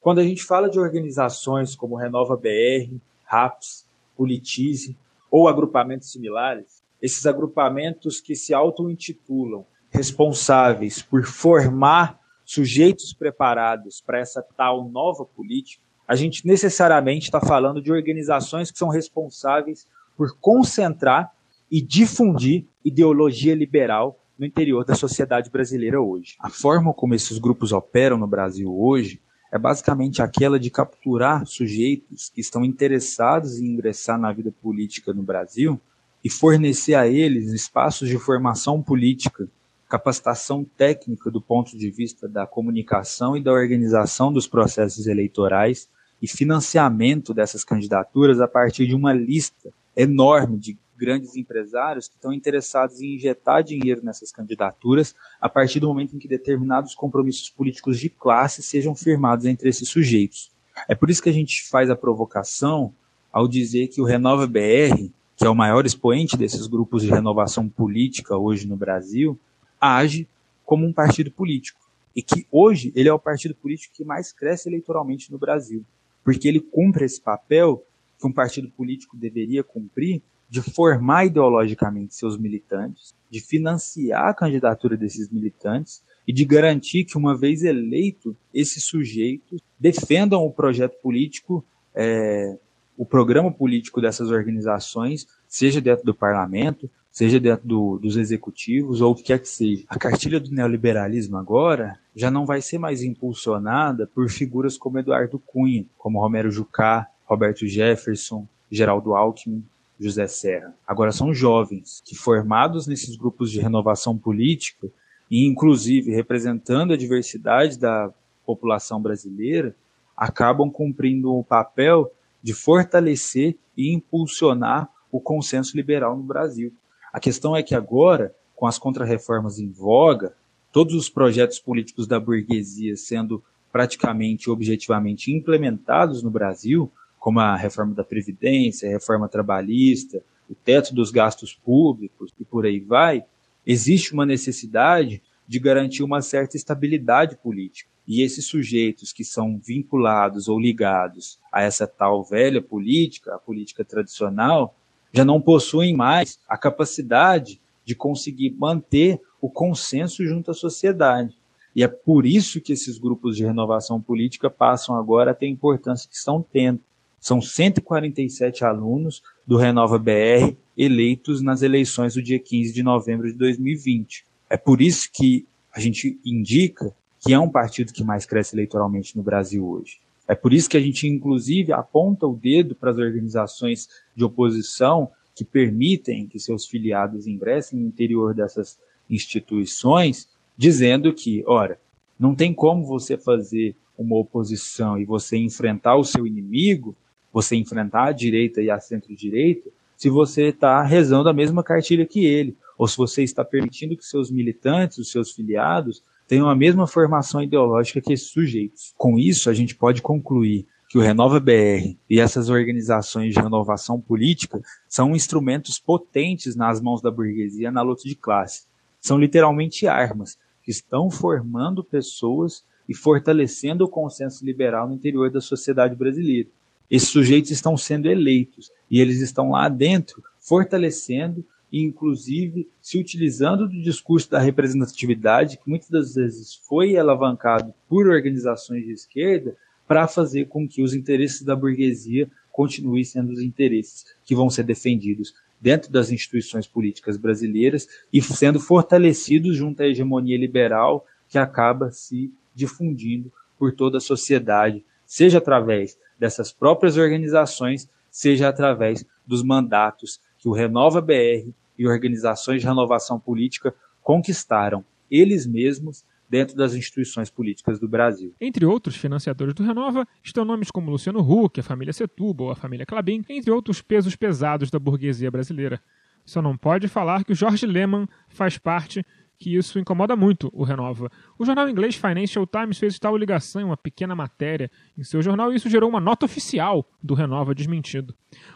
Quando 0.00 0.20
a 0.20 0.24
gente 0.24 0.44
fala 0.44 0.70
de 0.70 0.78
organizações 0.78 1.74
como 1.74 1.96
Renova 1.96 2.36
BR, 2.36 2.96
RAPS, 3.24 3.86
Politize 4.16 4.96
ou 5.30 5.48
agrupamentos 5.48 6.10
similares, 6.10 6.82
esses 7.00 7.26
agrupamentos 7.26 8.20
que 8.20 8.34
se 8.34 8.52
auto-intitulam 8.52 9.64
responsáveis 9.90 11.02
por 11.02 11.24
formar 11.24 12.18
sujeitos 12.44 13.12
preparados 13.12 14.00
para 14.00 14.18
essa 14.18 14.42
tal 14.56 14.88
nova 14.88 15.24
política, 15.24 15.82
a 16.06 16.16
gente 16.16 16.46
necessariamente 16.46 17.26
está 17.26 17.40
falando 17.40 17.82
de 17.82 17.92
organizações 17.92 18.70
que 18.70 18.78
são 18.78 18.88
responsáveis 18.88 19.86
por 20.16 20.36
concentrar 20.40 21.32
e 21.70 21.82
difundir 21.82 22.66
ideologia 22.84 23.54
liberal 23.54 24.18
no 24.38 24.46
interior 24.46 24.84
da 24.84 24.94
sociedade 24.94 25.50
brasileira 25.50 26.00
hoje. 26.00 26.36
A 26.38 26.48
forma 26.48 26.94
como 26.94 27.14
esses 27.14 27.38
grupos 27.38 27.72
operam 27.72 28.16
no 28.16 28.26
Brasil 28.26 28.72
hoje 28.72 29.20
é 29.50 29.58
basicamente 29.58 30.22
aquela 30.22 30.60
de 30.60 30.70
capturar 30.70 31.46
sujeitos 31.46 32.28
que 32.28 32.40
estão 32.40 32.64
interessados 32.64 33.58
em 33.58 33.66
ingressar 33.66 34.18
na 34.18 34.32
vida 34.32 34.52
política 34.62 35.12
no 35.12 35.22
Brasil 35.22 35.80
e 36.22 36.30
fornecer 36.30 36.94
a 36.94 37.08
eles 37.08 37.52
espaços 37.52 38.08
de 38.08 38.18
formação 38.18 38.82
política 38.82 39.48
capacitação 39.88 40.64
técnica 40.76 41.30
do 41.30 41.40
ponto 41.40 41.76
de 41.76 41.90
vista 41.90 42.28
da 42.28 42.46
comunicação 42.46 43.36
e 43.36 43.42
da 43.42 43.50
organização 43.50 44.30
dos 44.30 44.46
processos 44.46 45.06
eleitorais 45.06 45.88
e 46.20 46.28
financiamento 46.28 47.32
dessas 47.32 47.64
candidaturas 47.64 48.40
a 48.40 48.46
partir 48.46 48.86
de 48.86 48.94
uma 48.94 49.14
lista 49.14 49.72
enorme 49.96 50.58
de 50.58 50.76
grandes 50.98 51.36
empresários 51.36 52.08
que 52.08 52.16
estão 52.16 52.32
interessados 52.32 53.00
em 53.00 53.14
injetar 53.14 53.62
dinheiro 53.62 54.04
nessas 54.04 54.32
candidaturas 54.32 55.14
a 55.40 55.48
partir 55.48 55.78
do 55.78 55.86
momento 55.86 56.16
em 56.16 56.18
que 56.18 56.26
determinados 56.26 56.94
compromissos 56.94 57.48
políticos 57.48 57.98
de 57.98 58.08
classe 58.08 58.62
sejam 58.62 58.94
firmados 58.94 59.46
entre 59.46 59.68
esses 59.68 59.88
sujeitos. 59.88 60.50
É 60.88 60.94
por 60.94 61.08
isso 61.08 61.22
que 61.22 61.30
a 61.30 61.32
gente 61.32 61.68
faz 61.68 61.88
a 61.88 61.96
provocação 61.96 62.92
ao 63.32 63.46
dizer 63.46 63.88
que 63.88 64.00
o 64.00 64.04
Renova 64.04 64.46
BR, 64.46 65.10
que 65.36 65.44
é 65.44 65.48
o 65.48 65.54
maior 65.54 65.86
expoente 65.86 66.36
desses 66.36 66.66
grupos 66.66 67.02
de 67.02 67.10
renovação 67.10 67.68
política 67.68 68.36
hoje 68.36 68.66
no 68.66 68.76
Brasil, 68.76 69.38
age 69.80 70.26
como 70.64 70.84
um 70.84 70.92
partido 70.92 71.30
político. 71.30 71.78
E 72.14 72.22
que 72.22 72.46
hoje 72.50 72.92
ele 72.96 73.08
é 73.08 73.12
o 73.12 73.18
partido 73.18 73.54
político 73.54 73.94
que 73.94 74.04
mais 74.04 74.32
cresce 74.32 74.68
eleitoralmente 74.68 75.30
no 75.30 75.38
Brasil. 75.38 75.84
Porque 76.24 76.48
ele 76.48 76.60
cumpre 76.60 77.04
esse 77.04 77.20
papel 77.20 77.84
que 78.18 78.26
um 78.26 78.32
partido 78.32 78.68
político 78.70 79.16
deveria 79.16 79.62
cumprir 79.62 80.20
de 80.48 80.62
formar 80.62 81.26
ideologicamente 81.26 82.14
seus 82.14 82.38
militantes, 82.38 83.14
de 83.30 83.40
financiar 83.40 84.28
a 84.28 84.34
candidatura 84.34 84.96
desses 84.96 85.30
militantes 85.30 86.02
e 86.26 86.32
de 86.32 86.44
garantir 86.44 87.04
que, 87.04 87.18
uma 87.18 87.36
vez 87.36 87.62
eleito, 87.62 88.36
esses 88.52 88.84
sujeitos 88.84 89.60
defendam 89.78 90.44
o 90.44 90.52
projeto 90.52 91.00
político, 91.02 91.64
é, 91.94 92.56
o 92.96 93.04
programa 93.04 93.52
político 93.52 94.00
dessas 94.00 94.30
organizações, 94.30 95.26
seja 95.46 95.80
dentro 95.80 96.04
do 96.04 96.14
parlamento, 96.14 96.90
seja 97.10 97.40
dentro 97.40 97.66
do, 97.66 97.98
dos 97.98 98.16
executivos 98.16 99.00
ou 99.00 99.12
o 99.12 99.14
que 99.14 99.24
quer 99.24 99.38
que 99.38 99.48
seja. 99.48 99.84
A 99.88 99.98
cartilha 99.98 100.40
do 100.40 100.50
neoliberalismo 100.50 101.36
agora 101.36 101.98
já 102.14 102.30
não 102.30 102.46
vai 102.46 102.60
ser 102.60 102.78
mais 102.78 103.02
impulsionada 103.02 104.06
por 104.06 104.28
figuras 104.30 104.76
como 104.76 104.98
Eduardo 104.98 105.38
Cunha, 105.38 105.84
como 105.96 106.20
Romero 106.20 106.50
Jucá, 106.50 107.08
Roberto 107.24 107.66
Jefferson, 107.66 108.46
Geraldo 108.70 109.14
Alckmin, 109.14 109.64
José 109.98 110.26
Serra. 110.26 110.74
Agora 110.86 111.10
são 111.10 111.34
jovens 111.34 112.02
que, 112.04 112.14
formados 112.14 112.86
nesses 112.86 113.16
grupos 113.16 113.50
de 113.50 113.60
renovação 113.60 114.16
política 114.16 114.88
e, 115.30 115.46
inclusive, 115.46 116.14
representando 116.14 116.92
a 116.92 116.96
diversidade 116.96 117.78
da 117.78 118.12
população 118.46 119.02
brasileira, 119.02 119.74
acabam 120.16 120.70
cumprindo 120.70 121.34
o 121.34 121.44
papel 121.44 122.12
de 122.42 122.54
fortalecer 122.54 123.56
e 123.76 123.92
impulsionar 123.92 124.88
o 125.10 125.20
consenso 125.20 125.76
liberal 125.76 126.16
no 126.16 126.22
Brasil. 126.22 126.72
A 127.12 127.20
questão 127.20 127.56
é 127.56 127.62
que 127.62 127.74
agora, 127.74 128.34
com 128.54 128.66
as 128.66 128.78
contrarreformas 128.78 129.58
em 129.58 129.70
voga, 129.70 130.34
todos 130.72 130.94
os 130.94 131.08
projetos 131.08 131.58
políticos 131.58 132.06
da 132.06 132.20
burguesia 132.20 132.96
sendo 132.96 133.42
praticamente 133.72 134.50
objetivamente 134.50 135.32
implementados 135.32 136.22
no 136.22 136.30
Brasil, 136.30 136.90
como 137.28 137.40
a 137.40 137.56
reforma 137.56 137.94
da 137.94 138.02
Previdência, 138.02 138.88
a 138.88 138.92
reforma 138.92 139.28
trabalhista, 139.28 140.22
o 140.48 140.54
teto 140.54 140.94
dos 140.94 141.10
gastos 141.10 141.52
públicos 141.52 142.32
e 142.40 142.42
por 142.42 142.64
aí 142.64 142.80
vai, 142.80 143.22
existe 143.66 144.14
uma 144.14 144.24
necessidade 144.24 145.22
de 145.46 145.58
garantir 145.58 146.02
uma 146.02 146.22
certa 146.22 146.56
estabilidade 146.56 147.36
política. 147.36 147.90
E 148.06 148.22
esses 148.22 148.46
sujeitos 148.46 149.12
que 149.12 149.24
são 149.24 149.60
vinculados 149.62 150.48
ou 150.48 150.58
ligados 150.58 151.38
a 151.52 151.60
essa 151.60 151.86
tal 151.86 152.24
velha 152.24 152.62
política, 152.62 153.34
a 153.34 153.38
política 153.38 153.84
tradicional, 153.84 154.74
já 155.12 155.22
não 155.22 155.38
possuem 155.38 155.94
mais 155.94 156.38
a 156.48 156.56
capacidade 156.56 157.60
de 157.84 157.94
conseguir 157.94 158.56
manter 158.58 159.20
o 159.38 159.50
consenso 159.50 160.24
junto 160.24 160.50
à 160.50 160.54
sociedade. 160.54 161.36
E 161.76 161.82
é 161.82 161.88
por 161.88 162.24
isso 162.24 162.58
que 162.58 162.72
esses 162.72 162.96
grupos 162.96 163.36
de 163.36 163.44
renovação 163.44 164.00
política 164.00 164.48
passam 164.48 164.96
agora 164.96 165.32
a 165.32 165.34
ter 165.34 165.44
a 165.44 165.50
importância 165.50 166.08
que 166.08 166.16
estão 166.16 166.42
tendo. 166.42 166.80
São 167.20 167.40
147 167.40 168.64
alunos 168.64 169.22
do 169.46 169.56
Renova 169.56 169.98
BR 169.98 170.54
eleitos 170.76 171.42
nas 171.42 171.62
eleições 171.62 172.14
do 172.14 172.22
dia 172.22 172.38
15 172.38 172.72
de 172.72 172.82
novembro 172.82 173.26
de 173.26 173.36
2020. 173.36 174.24
É 174.48 174.56
por 174.56 174.80
isso 174.80 175.10
que 175.12 175.46
a 175.74 175.80
gente 175.80 176.18
indica 176.24 176.94
que 177.20 177.32
é 177.32 177.38
um 177.38 177.48
partido 177.48 177.92
que 177.92 178.04
mais 178.04 178.24
cresce 178.24 178.54
eleitoralmente 178.54 179.16
no 179.16 179.22
Brasil 179.22 179.66
hoje. 179.66 179.98
É 180.26 180.34
por 180.34 180.52
isso 180.52 180.68
que 180.68 180.76
a 180.76 180.80
gente, 180.80 181.08
inclusive, 181.08 181.72
aponta 181.72 182.26
o 182.26 182.36
dedo 182.36 182.74
para 182.74 182.90
as 182.90 182.98
organizações 182.98 183.88
de 184.14 184.24
oposição 184.24 185.10
que 185.34 185.44
permitem 185.44 186.26
que 186.26 186.38
seus 186.38 186.66
filiados 186.66 187.26
ingressem 187.26 187.78
no 187.78 187.86
interior 187.86 188.34
dessas 188.34 188.78
instituições, 189.08 190.28
dizendo 190.56 191.12
que, 191.14 191.42
ora, 191.46 191.80
não 192.18 192.34
tem 192.34 192.52
como 192.52 192.84
você 192.84 193.16
fazer 193.16 193.74
uma 193.96 194.16
oposição 194.16 194.98
e 194.98 195.04
você 195.04 195.36
enfrentar 195.36 195.96
o 195.96 196.04
seu 196.04 196.26
inimigo, 196.26 196.94
você 197.32 197.56
enfrentar 197.56 198.08
a 198.08 198.12
direita 198.12 198.60
e 198.60 198.70
a 198.70 198.78
centro-direita, 198.80 199.70
se 199.96 200.08
você 200.08 200.48
está 200.48 200.82
rezando 200.82 201.28
a 201.28 201.32
mesma 201.32 201.62
cartilha 201.62 202.06
que 202.06 202.24
ele, 202.24 202.56
ou 202.76 202.86
se 202.86 202.96
você 202.96 203.22
está 203.22 203.44
permitindo 203.44 203.96
que 203.96 204.04
seus 204.04 204.30
militantes, 204.30 204.98
os 204.98 205.10
seus 205.10 205.32
filiados, 205.32 206.02
tenham 206.28 206.48
a 206.48 206.54
mesma 206.54 206.86
formação 206.86 207.42
ideológica 207.42 208.00
que 208.00 208.12
esses 208.12 208.28
sujeitos. 208.28 208.94
Com 208.96 209.18
isso, 209.18 209.50
a 209.50 209.54
gente 209.54 209.74
pode 209.74 210.00
concluir 210.00 210.66
que 210.88 210.96
o 210.96 211.00
Renova 211.00 211.38
BR 211.40 211.96
e 212.08 212.20
essas 212.20 212.48
organizações 212.48 213.34
de 213.34 213.40
renovação 213.40 214.00
política 214.00 214.60
são 214.88 215.14
instrumentos 215.14 215.78
potentes 215.78 216.56
nas 216.56 216.80
mãos 216.80 217.02
da 217.02 217.10
burguesia 217.10 217.70
na 217.70 217.82
luta 217.82 218.04
de 218.04 218.14
classe. 218.14 218.64
São 219.00 219.18
literalmente 219.18 219.86
armas 219.86 220.38
que 220.62 220.70
estão 220.70 221.10
formando 221.10 221.84
pessoas 221.84 222.64
e 222.88 222.94
fortalecendo 222.94 223.84
o 223.84 223.88
consenso 223.88 224.44
liberal 224.44 224.88
no 224.88 224.94
interior 224.94 225.30
da 225.30 225.40
sociedade 225.40 225.94
brasileira. 225.94 226.48
Esses 226.90 227.08
sujeitos 227.08 227.50
estão 227.50 227.76
sendo 227.76 228.08
eleitos 228.08 228.70
e 228.90 229.00
eles 229.00 229.20
estão 229.20 229.50
lá 229.50 229.68
dentro 229.68 230.22
fortalecendo 230.38 231.44
e, 231.70 231.82
inclusive, 231.82 232.68
se 232.80 232.98
utilizando 232.98 233.68
do 233.68 233.82
discurso 233.82 234.30
da 234.30 234.38
representatividade, 234.38 235.58
que 235.58 235.68
muitas 235.68 235.90
das 235.90 236.14
vezes 236.14 236.54
foi 236.54 236.96
alavancado 236.96 237.74
por 237.88 238.08
organizações 238.08 238.86
de 238.86 238.92
esquerda, 238.92 239.54
para 239.86 240.06
fazer 240.06 240.48
com 240.48 240.68
que 240.68 240.82
os 240.82 240.94
interesses 240.94 241.42
da 241.42 241.56
burguesia 241.56 242.30
continuem 242.52 243.04
sendo 243.04 243.32
os 243.32 243.40
interesses 243.40 244.04
que 244.24 244.34
vão 244.34 244.50
ser 244.50 244.64
defendidos 244.64 245.34
dentro 245.60 245.90
das 245.90 246.10
instituições 246.10 246.66
políticas 246.66 247.16
brasileiras 247.16 247.88
e 248.12 248.20
sendo 248.20 248.60
fortalecidos 248.60 249.56
junto 249.56 249.82
à 249.82 249.86
hegemonia 249.86 250.36
liberal 250.36 251.06
que 251.28 251.38
acaba 251.38 251.90
se 251.90 252.32
difundindo 252.54 253.32
por 253.58 253.74
toda 253.74 253.98
a 253.98 254.00
sociedade, 254.00 254.84
seja 255.08 255.38
através 255.38 255.98
dessas 256.18 256.52
próprias 256.52 256.98
organizações, 256.98 257.88
seja 258.10 258.46
através 258.46 259.06
dos 259.26 259.42
mandatos 259.42 260.20
que 260.36 260.46
o 260.46 260.52
Renova 260.52 261.00
BR 261.00 261.50
e 261.78 261.88
organizações 261.88 262.60
de 262.60 262.68
renovação 262.68 263.18
política 263.18 263.74
conquistaram 264.02 264.84
eles 265.10 265.46
mesmos 265.46 266.04
dentro 266.28 266.54
das 266.54 266.74
instituições 266.74 267.30
políticas 267.30 267.80
do 267.80 267.88
Brasil. 267.88 268.34
Entre 268.38 268.66
outros 268.66 268.96
financiadores 268.96 269.54
do 269.54 269.62
Renova 269.62 270.06
estão 270.22 270.44
nomes 270.44 270.70
como 270.70 270.90
Luciano 270.90 271.20
Huck, 271.20 271.58
a 271.58 271.62
família 271.62 271.94
Setúbal, 271.94 272.50
a 272.50 272.54
família 272.54 272.84
Clabin, 272.84 273.24
entre 273.30 273.50
outros 273.50 273.80
pesos 273.80 274.14
pesados 274.14 274.70
da 274.70 274.78
burguesia 274.78 275.30
brasileira. 275.30 275.80
Só 276.26 276.42
não 276.42 276.54
pode 276.54 276.86
falar 276.86 277.24
que 277.24 277.32
o 277.32 277.34
Jorge 277.34 277.64
Lehmann 277.64 278.06
faz 278.28 278.58
parte 278.58 279.02
que 279.38 279.54
isso 279.56 279.78
incomoda 279.78 280.16
muito 280.16 280.50
o 280.52 280.64
Renova. 280.64 281.10
O 281.38 281.44
jornal 281.44 281.68
inglês 281.68 281.94
Financial 281.94 282.46
Times 282.46 282.78
fez 282.78 282.98
tal 282.98 283.16
ligação 283.16 283.62
em 283.62 283.64
uma 283.64 283.76
pequena 283.76 284.14
matéria 284.14 284.70
em 284.96 285.04
seu 285.04 285.22
jornal 285.22 285.52
e 285.52 285.56
isso 285.56 285.70
gerou 285.70 285.88
uma 285.88 286.00
nota 286.00 286.26
oficial 286.26 286.84
do 287.02 287.14
Renova 287.14 287.54
desmentido. 287.54 288.14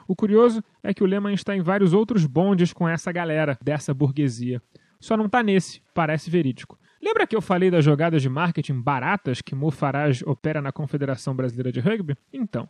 O 0.09 0.17
curioso 0.17 0.63
é 0.83 0.93
que 0.93 1.03
o 1.03 1.07
Lehmann 1.07 1.35
está 1.35 1.57
em 1.57 1.63
vários 1.63 1.93
outros 1.93 2.27
bondes 2.27 2.73
com 2.73 2.89
essa 2.89 3.13
galera 3.13 3.57
dessa 3.63 3.95
burguesia. 3.95 4.61
Só 5.01 5.17
não 5.17 5.27
está 5.27 5.43
nesse, 5.43 5.83
parece 5.95 6.31
verídico. 6.31 6.79
Lembra 7.03 7.27
que 7.27 7.35
eu 7.35 7.43
falei 7.43 7.69
das 7.69 7.85
jogadas 7.85 8.23
de 8.23 8.29
marketing 8.29 8.81
baratas 8.81 9.43
que 9.43 9.57
Mo 9.57 9.73
Farage 9.73 10.23
opera 10.25 10.63
na 10.63 10.71
Confederação 10.71 11.35
Brasileira 11.35 11.73
de 11.73 11.81
Rugby? 11.81 12.17
Então, 12.33 12.69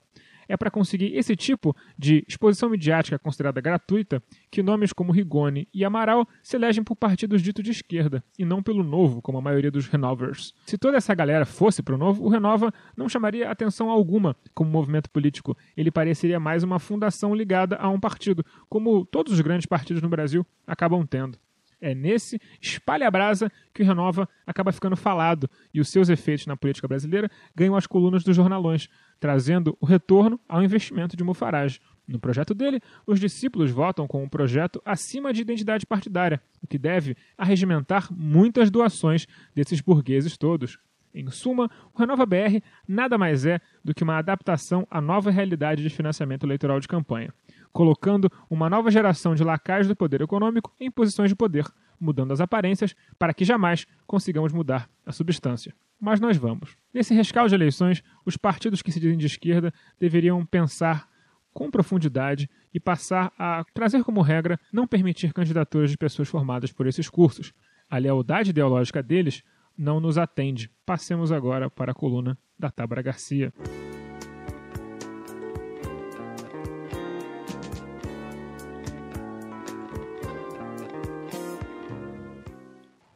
é 0.49 0.56
para 0.56 0.70
conseguir 0.70 1.16
esse 1.16 1.37
tipo 1.37 1.75
de 1.99 2.25
exposição 2.28 2.68
midiática 2.68 3.18
considerada 3.18 3.61
gratuita 3.61 4.22
que 4.50 4.62
nomes 4.62 4.92
como 4.92 5.12
Rigoni 5.12 5.68
e 5.72 5.84
Amaral 5.84 6.26
se 6.42 6.56
elegem 6.56 6.84
por 6.84 6.96
partidos 6.96 7.42
ditos 7.42 7.64
de 7.64 7.70
esquerda 7.70 8.22
e 8.38 8.44
não 8.44 8.62
pelo 8.62 8.82
Novo, 8.82 9.22
como 9.22 9.38
a 9.38 9.42
maioria 9.42 9.70
dos 9.70 9.87
Renovers. 9.87 10.54
Se 10.66 10.76
toda 10.78 10.96
essa 10.96 11.14
galera 11.14 11.46
fosse 11.46 11.82
para 11.82 11.94
o 11.94 11.99
Novo, 11.99 12.25
o 12.25 12.28
Renova 12.28 12.72
não 12.96 13.08
chamaria 13.08 13.50
atenção 13.50 13.90
alguma 13.90 14.37
como 14.54 14.70
movimento 14.70 15.11
político. 15.11 15.56
Ele 15.76 15.90
pareceria 15.90 16.40
mais 16.40 16.62
uma 16.62 16.78
fundação 16.78 17.34
ligada 17.34 17.76
a 17.76 17.88
um 17.88 18.00
partido, 18.00 18.44
como 18.68 19.04
todos 19.04 19.32
os 19.32 19.40
grandes 19.40 19.66
partidos 19.66 20.02
no 20.02 20.08
Brasil 20.08 20.46
acabam 20.66 21.06
tendo. 21.06 21.38
É 21.82 21.96
nesse 21.96 22.40
espalha-brasa 22.60 23.50
que 23.74 23.82
o 23.82 23.84
Renova 23.84 24.28
acaba 24.46 24.70
ficando 24.70 24.94
falado 24.94 25.50
e 25.74 25.80
os 25.80 25.88
seus 25.88 26.08
efeitos 26.08 26.46
na 26.46 26.56
política 26.56 26.86
brasileira 26.86 27.28
ganham 27.56 27.74
as 27.74 27.88
colunas 27.88 28.22
dos 28.22 28.36
jornalões, 28.36 28.88
trazendo 29.18 29.76
o 29.80 29.84
retorno 29.84 30.38
ao 30.48 30.62
investimento 30.62 31.16
de 31.16 31.24
Mufarage. 31.24 31.80
No 32.06 32.20
projeto 32.20 32.54
dele, 32.54 32.80
os 33.04 33.18
discípulos 33.18 33.72
votam 33.72 34.06
com 34.06 34.22
um 34.22 34.28
projeto 34.28 34.80
acima 34.84 35.32
de 35.32 35.40
identidade 35.40 35.84
partidária, 35.84 36.40
o 36.62 36.68
que 36.68 36.78
deve 36.78 37.16
arregimentar 37.36 38.06
muitas 38.12 38.70
doações 38.70 39.26
desses 39.52 39.80
burgueses 39.80 40.38
todos. 40.38 40.78
Em 41.12 41.28
suma, 41.32 41.68
o 41.92 41.98
Renova 41.98 42.24
BR 42.24 42.62
nada 42.86 43.18
mais 43.18 43.44
é 43.44 43.60
do 43.84 43.92
que 43.92 44.04
uma 44.04 44.18
adaptação 44.18 44.86
à 44.88 45.00
nova 45.00 45.32
realidade 45.32 45.82
de 45.82 45.90
financiamento 45.90 46.46
eleitoral 46.46 46.78
de 46.78 46.86
campanha 46.86 47.34
colocando 47.73 48.31
uma 48.50 48.69
nova 48.69 48.91
geração 48.91 49.35
de 49.35 49.43
lacaios 49.43 49.88
do 49.88 49.97
poder 49.97 50.21
econômico 50.21 50.73
em 50.79 50.91
posições 50.91 51.31
de 51.31 51.37
poder, 51.37 51.67
mudando 51.99 52.33
as 52.33 52.41
aparências 52.41 52.95
para 53.19 53.33
que 53.33 53.45
jamais 53.45 53.87
consigamos 54.07 54.52
mudar 54.52 54.88
a 55.07 55.12
substância. 55.12 55.75
Mas 56.00 56.21
nós 56.21 56.37
vamos. 56.37 56.76
Nesse 56.93 57.14
rescaldo 57.14 57.49
de 57.49 57.55
eleições, 57.55 58.02
os 58.26 58.37
partidos 58.37 58.83
que 58.83 58.91
se 58.91 59.00
dizem 59.00 59.17
de 59.17 59.26
esquerda 59.26 59.73
deveriam 59.99 60.45
pensar 60.45 61.09
com 61.52 61.71
profundidade 61.71 62.49
e 62.73 62.81
passar 62.81 63.33
a 63.38 63.64
trazer 63.75 64.02
como 64.02 64.21
regra 64.21 64.59
não 64.73 64.87
permitir 64.87 65.33
candidaturas 65.33 65.91
de 65.91 65.99
pessoas 65.99 66.29
formadas 66.29 66.73
por 66.73 66.87
esses 66.87 67.09
cursos. 67.09 67.52
A 67.88 67.99
lealdade 67.99 68.50
ideológica 68.50 69.02
deles 69.02 69.43
não 69.76 70.00
nos 70.00 70.19
atende. 70.19 70.71
Passemos 70.85 71.31
agora 71.31 71.71
para 71.71 71.93
a 71.93 71.95
coluna 71.95 72.37
da 72.59 72.71
Tabra 72.71 73.02
Garcia. 73.02 73.52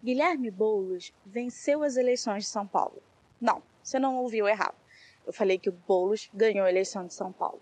Guilherme 0.07 0.53
Boulos 0.53 1.13
venceu 1.25 1.83
as 1.83 1.97
eleições 1.97 2.45
de 2.45 2.49
São 2.49 2.65
Paulo. 2.65 3.03
Não, 3.41 3.61
você 3.83 3.99
não 3.99 4.19
ouviu 4.19 4.47
errado. 4.47 4.77
Eu 5.27 5.33
falei 5.33 5.59
que 5.59 5.69
o 5.69 5.73
Boulos 5.73 6.31
ganhou 6.33 6.65
a 6.65 6.71
eleição 6.71 7.05
de 7.05 7.13
São 7.13 7.33
Paulo. 7.33 7.61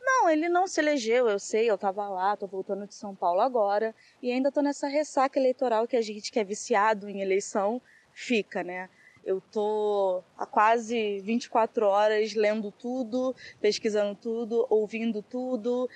Não, 0.00 0.30
ele 0.30 0.48
não 0.48 0.66
se 0.66 0.80
elegeu, 0.80 1.28
eu 1.28 1.38
sei, 1.38 1.68
eu 1.68 1.76
tava 1.76 2.08
lá, 2.08 2.34
tô 2.34 2.46
voltando 2.46 2.86
de 2.86 2.94
São 2.94 3.14
Paulo 3.14 3.42
agora 3.42 3.94
e 4.22 4.32
ainda 4.32 4.50
tô 4.50 4.62
nessa 4.62 4.88
ressaca 4.88 5.38
eleitoral 5.38 5.86
que 5.86 5.98
a 5.98 6.00
gente 6.00 6.32
que 6.32 6.40
é 6.40 6.44
viciado 6.44 7.10
em 7.10 7.20
eleição 7.20 7.82
fica, 8.10 8.64
né? 8.64 8.88
Eu 9.22 9.42
tô 9.52 10.22
há 10.38 10.46
quase 10.46 11.20
24 11.20 11.84
horas 11.84 12.32
lendo 12.32 12.70
tudo, 12.70 13.36
pesquisando 13.60 14.14
tudo, 14.14 14.66
ouvindo 14.70 15.20
tudo, 15.20 15.90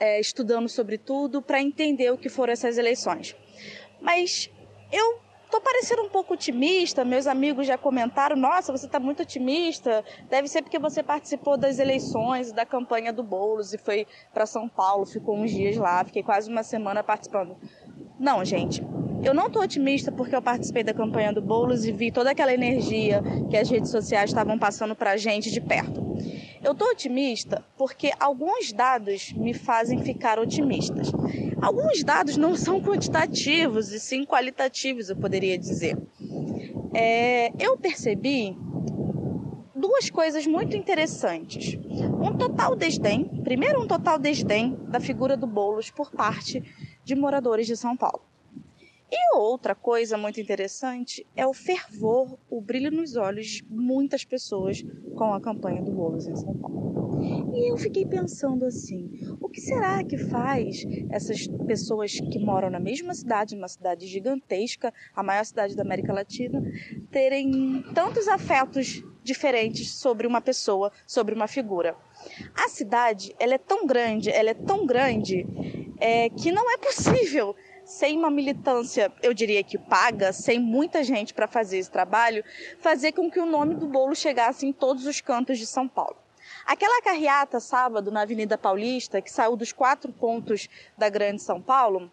é, 0.00 0.18
estudando 0.18 0.70
sobre 0.70 0.96
tudo 0.96 1.42
para 1.42 1.60
entender 1.60 2.10
o 2.10 2.16
que 2.16 2.30
foram 2.30 2.54
essas 2.54 2.78
eleições. 2.78 3.36
Mas 4.00 4.50
eu 4.92 5.20
tô 5.50 5.60
parecendo 5.60 6.02
um 6.02 6.08
pouco 6.08 6.34
otimista. 6.34 7.04
Meus 7.04 7.26
amigos 7.26 7.66
já 7.66 7.76
comentaram: 7.76 8.36
nossa, 8.36 8.72
você 8.72 8.86
está 8.86 9.00
muito 9.00 9.22
otimista. 9.22 10.04
Deve 10.28 10.48
ser 10.48 10.62
porque 10.62 10.78
você 10.78 11.02
participou 11.02 11.56
das 11.56 11.78
eleições, 11.78 12.52
da 12.52 12.64
campanha 12.64 13.12
do 13.12 13.22
Boulos 13.22 13.72
e 13.72 13.78
foi 13.78 14.06
para 14.32 14.46
São 14.46 14.68
Paulo, 14.68 15.06
ficou 15.06 15.36
uns 15.36 15.50
dias 15.50 15.76
lá, 15.76 16.04
fiquei 16.04 16.22
quase 16.22 16.50
uma 16.50 16.62
semana 16.62 17.02
participando. 17.02 17.56
Não, 18.18 18.44
gente. 18.44 18.82
Eu 19.22 19.34
não 19.34 19.48
estou 19.48 19.62
otimista 19.62 20.12
porque 20.12 20.34
eu 20.34 20.40
participei 20.40 20.84
da 20.84 20.94
campanha 20.94 21.32
do 21.32 21.42
Boulos 21.42 21.84
e 21.84 21.90
vi 21.90 22.12
toda 22.12 22.30
aquela 22.30 22.52
energia 22.52 23.20
que 23.50 23.56
as 23.56 23.68
redes 23.68 23.90
sociais 23.90 24.30
estavam 24.30 24.56
passando 24.56 24.94
para 24.94 25.12
a 25.12 25.16
gente 25.16 25.50
de 25.50 25.60
perto. 25.60 26.00
Eu 26.62 26.72
estou 26.72 26.88
otimista 26.88 27.64
porque 27.76 28.12
alguns 28.18 28.72
dados 28.72 29.32
me 29.32 29.54
fazem 29.54 30.02
ficar 30.02 30.38
otimistas. 30.38 31.12
Alguns 31.60 32.02
dados 32.02 32.36
não 32.36 32.56
são 32.56 32.80
quantitativos 32.80 33.92
e 33.92 34.00
sim 34.00 34.24
qualitativos, 34.24 35.08
eu 35.08 35.16
poderia 35.16 35.56
dizer. 35.56 35.96
É, 36.94 37.52
eu 37.58 37.76
percebi 37.76 38.56
duas 39.74 40.10
coisas 40.10 40.46
muito 40.46 40.76
interessantes. 40.76 41.78
Um 42.20 42.36
total 42.36 42.74
desdém, 42.74 43.24
primeiro, 43.44 43.80
um 43.80 43.86
total 43.86 44.18
desdém 44.18 44.76
da 44.88 45.00
figura 45.00 45.36
do 45.36 45.46
Boulos 45.46 45.90
por 45.90 46.10
parte 46.10 46.62
de 47.04 47.14
moradores 47.14 47.66
de 47.66 47.76
São 47.76 47.96
Paulo. 47.96 48.27
E 49.10 49.36
outra 49.36 49.74
coisa 49.74 50.18
muito 50.18 50.40
interessante 50.40 51.26
é 51.34 51.46
o 51.46 51.54
fervor, 51.54 52.38
o 52.50 52.60
brilho 52.60 52.90
nos 52.90 53.16
olhos 53.16 53.46
de 53.46 53.64
muitas 53.68 54.24
pessoas 54.24 54.84
com 55.16 55.32
a 55.32 55.40
campanha 55.40 55.82
do 55.82 55.90
Boulos 55.90 56.26
em 56.26 56.36
São 56.36 56.54
Paulo. 56.54 56.88
E 57.54 57.72
eu 57.72 57.76
fiquei 57.76 58.04
pensando 58.04 58.66
assim: 58.66 59.10
o 59.40 59.48
que 59.48 59.60
será 59.60 60.04
que 60.04 60.16
faz 60.16 60.84
essas 61.10 61.46
pessoas 61.66 62.12
que 62.12 62.38
moram 62.38 62.70
na 62.70 62.78
mesma 62.78 63.14
cidade, 63.14 63.56
uma 63.56 63.66
cidade 63.66 64.06
gigantesca, 64.06 64.92
a 65.14 65.22
maior 65.22 65.44
cidade 65.44 65.74
da 65.74 65.82
América 65.82 66.12
Latina, 66.12 66.62
terem 67.10 67.82
tantos 67.94 68.28
afetos 68.28 69.02
diferentes 69.22 69.90
sobre 69.90 70.26
uma 70.26 70.40
pessoa, 70.40 70.92
sobre 71.06 71.34
uma 71.34 71.48
figura? 71.48 71.96
A 72.54 72.68
cidade, 72.68 73.34
ela 73.38 73.54
é 73.54 73.58
tão 73.58 73.86
grande, 73.86 74.30
ela 74.30 74.50
é 74.50 74.54
tão 74.54 74.86
grande 74.86 75.46
é, 75.98 76.28
que 76.30 76.52
não 76.52 76.70
é 76.72 76.76
possível 76.78 77.54
sem 77.88 78.18
uma 78.18 78.30
militância, 78.30 79.10
eu 79.22 79.32
diria 79.32 79.64
que 79.64 79.78
paga, 79.78 80.30
sem 80.30 80.58
muita 80.58 81.02
gente 81.02 81.32
para 81.32 81.48
fazer 81.48 81.78
esse 81.78 81.90
trabalho, 81.90 82.44
fazer 82.80 83.12
com 83.12 83.30
que 83.30 83.40
o 83.40 83.46
nome 83.46 83.74
do 83.74 83.86
bolo 83.86 84.14
chegasse 84.14 84.66
em 84.66 84.74
todos 84.74 85.06
os 85.06 85.22
cantos 85.22 85.58
de 85.58 85.66
São 85.66 85.88
Paulo. 85.88 86.16
Aquela 86.66 87.02
carreata 87.02 87.58
sábado 87.58 88.10
na 88.10 88.20
Avenida 88.20 88.58
Paulista, 88.58 89.22
que 89.22 89.32
saiu 89.32 89.56
dos 89.56 89.72
quatro 89.72 90.12
pontos 90.12 90.68
da 90.98 91.08
Grande 91.08 91.40
São 91.40 91.62
Paulo, 91.62 92.12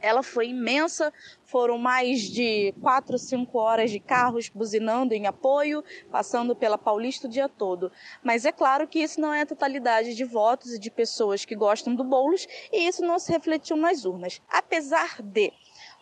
ela 0.00 0.22
foi 0.22 0.48
imensa, 0.48 1.12
foram 1.44 1.78
mais 1.78 2.22
de 2.22 2.72
quatro, 2.80 3.18
cinco 3.18 3.58
horas 3.58 3.90
de 3.90 3.98
carros 3.98 4.48
buzinando 4.48 5.14
em 5.14 5.26
apoio, 5.26 5.82
passando 6.10 6.54
pela 6.54 6.78
Paulista 6.78 7.26
o 7.26 7.30
dia 7.30 7.48
todo. 7.48 7.90
Mas 8.22 8.44
é 8.44 8.52
claro 8.52 8.86
que 8.86 9.00
isso 9.00 9.20
não 9.20 9.32
é 9.32 9.42
a 9.42 9.46
totalidade 9.46 10.14
de 10.14 10.24
votos 10.24 10.74
e 10.74 10.78
de 10.78 10.90
pessoas 10.90 11.44
que 11.44 11.54
gostam 11.54 11.94
do 11.94 12.04
Boulos, 12.04 12.46
e 12.72 12.86
isso 12.86 13.02
não 13.02 13.18
se 13.18 13.32
refletiu 13.32 13.76
nas 13.76 14.04
urnas. 14.04 14.40
Apesar 14.48 15.20
de, 15.22 15.52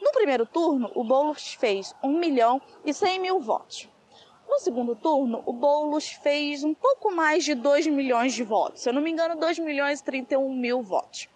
no 0.00 0.12
primeiro 0.12 0.46
turno, 0.46 0.90
o 0.94 1.04
Boulos 1.04 1.54
fez 1.54 1.94
1 2.02 2.18
milhão 2.18 2.60
e 2.84 2.92
100 2.92 3.20
mil 3.20 3.40
votos. 3.40 3.88
No 4.48 4.58
segundo 4.58 4.96
turno, 4.96 5.42
o 5.44 5.52
Boulos 5.52 6.08
fez 6.08 6.64
um 6.64 6.72
pouco 6.72 7.14
mais 7.14 7.44
de 7.44 7.54
2 7.54 7.86
milhões 7.88 8.32
de 8.32 8.42
votos. 8.42 8.82
Se 8.82 8.88
eu 8.88 8.94
não 8.94 9.02
me 9.02 9.10
engano, 9.10 9.36
2 9.36 9.58
milhões 9.58 10.00
e 10.00 10.04
31 10.04 10.54
mil 10.54 10.82
votos. 10.82 11.28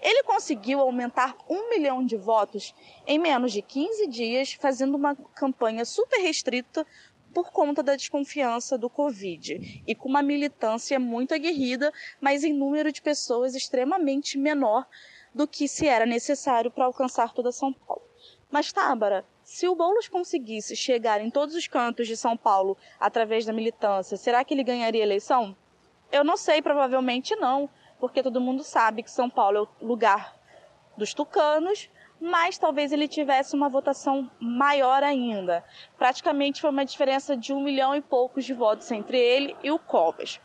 Ele 0.00 0.22
conseguiu 0.22 0.80
aumentar 0.80 1.36
um 1.48 1.70
milhão 1.70 2.04
de 2.04 2.16
votos 2.16 2.74
em 3.06 3.18
menos 3.18 3.52
de 3.52 3.62
15 3.62 4.06
dias, 4.06 4.52
fazendo 4.52 4.96
uma 4.96 5.14
campanha 5.14 5.84
super 5.84 6.20
restrita 6.20 6.86
por 7.34 7.50
conta 7.50 7.82
da 7.82 7.96
desconfiança 7.96 8.78
do 8.78 8.88
Covid 8.88 9.82
e 9.86 9.94
com 9.94 10.08
uma 10.08 10.22
militância 10.22 11.00
muito 11.00 11.34
aguerrida, 11.34 11.92
mas 12.20 12.44
em 12.44 12.52
número 12.52 12.92
de 12.92 13.02
pessoas 13.02 13.54
extremamente 13.54 14.38
menor 14.38 14.86
do 15.34 15.48
que 15.48 15.66
se 15.66 15.88
era 15.88 16.06
necessário 16.06 16.70
para 16.70 16.84
alcançar 16.84 17.34
toda 17.34 17.50
São 17.50 17.72
Paulo. 17.72 18.02
Mas, 18.50 18.72
Tábara, 18.72 19.26
se 19.42 19.66
o 19.66 19.74
Boulos 19.74 20.08
conseguisse 20.08 20.76
chegar 20.76 21.20
em 21.20 21.28
todos 21.28 21.56
os 21.56 21.66
cantos 21.66 22.06
de 22.06 22.16
São 22.16 22.36
Paulo 22.36 22.78
através 23.00 23.44
da 23.44 23.52
militância, 23.52 24.16
será 24.16 24.44
que 24.44 24.54
ele 24.54 24.62
ganharia 24.62 25.02
a 25.02 25.06
eleição? 25.06 25.56
Eu 26.12 26.22
não 26.22 26.36
sei, 26.36 26.62
provavelmente 26.62 27.34
não 27.34 27.68
porque 27.98 28.22
todo 28.22 28.40
mundo 28.40 28.62
sabe 28.62 29.02
que 29.02 29.10
São 29.10 29.28
Paulo 29.30 29.58
é 29.58 29.84
o 29.84 29.86
lugar 29.86 30.36
dos 30.96 31.14
tucanos, 31.14 31.90
mas 32.20 32.56
talvez 32.56 32.92
ele 32.92 33.08
tivesse 33.08 33.54
uma 33.54 33.68
votação 33.68 34.30
maior 34.40 35.02
ainda. 35.02 35.64
Praticamente 35.98 36.60
foi 36.60 36.70
uma 36.70 36.84
diferença 36.84 37.36
de 37.36 37.52
um 37.52 37.62
milhão 37.62 37.94
e 37.94 38.00
poucos 38.00 38.44
de 38.44 38.54
votos 38.54 38.90
entre 38.90 39.18
ele 39.18 39.56
e 39.62 39.70
o 39.70 39.78
Covas. 39.78 40.40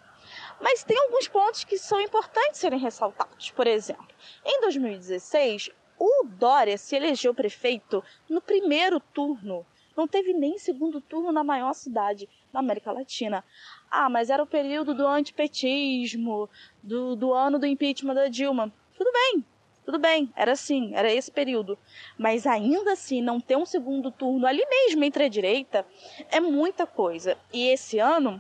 Mas 0.60 0.84
tem 0.84 0.98
alguns 0.98 1.28
pontos 1.28 1.64
que 1.64 1.78
são 1.78 2.02
importantes 2.02 2.60
serem 2.60 2.80
ressaltados. 2.80 3.52
Por 3.52 3.66
exemplo, 3.66 4.08
em 4.46 4.62
2016, 4.62 5.70
o 5.98 6.26
Dória 6.26 6.78
se 6.78 6.96
elegeu 6.96 7.34
prefeito 7.34 8.04
no 8.30 8.42
primeiro 8.42 9.00
turno. 9.00 9.66
Não 9.96 10.08
teve 10.08 10.34
nem 10.34 10.58
segundo 10.58 11.02
turno 11.02 11.32
na 11.32 11.44
maior 11.44 11.74
cidade 11.74 12.30
da 12.54 12.60
América 12.60 12.92
Latina. 12.92 13.44
Ah, 13.92 14.10
mas 14.10 14.30
era 14.30 14.42
o 14.44 14.48
período 14.48 14.94
do 14.94 15.08
antipetismo, 15.08 16.50
do, 16.84 17.16
do 17.16 17.34
ano 17.34 17.58
do 17.58 17.66
impeachment 17.66 18.14
da 18.14 18.28
Dilma. 18.28 18.72
Tudo 18.98 19.12
bem, 19.12 19.44
tudo 19.86 19.98
bem, 19.98 20.32
era 20.36 20.52
assim, 20.52 20.92
era 20.94 21.12
esse 21.12 21.32
período. 21.32 21.78
Mas 22.18 22.46
ainda 22.46 22.94
assim, 22.94 23.22
não 23.22 23.40
ter 23.40 23.58
um 23.58 23.66
segundo 23.66 24.12
turno 24.12 24.46
ali 24.46 24.64
mesmo 24.70 25.04
entre 25.04 25.24
a 25.24 25.28
direita 25.30 25.86
é 26.32 26.40
muita 26.40 26.86
coisa. 26.86 27.36
E 27.52 27.68
esse 27.68 27.98
ano, 27.98 28.40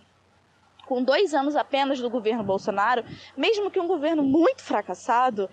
com 0.85 1.03
dois 1.03 1.33
anos 1.33 1.55
apenas 1.55 1.99
do 1.99 2.09
governo 2.09 2.43
Bolsonaro, 2.43 3.03
mesmo 3.35 3.71
que 3.71 3.79
um 3.79 3.87
governo 3.87 4.21
muito 4.21 4.61
fracassado, 4.61 5.49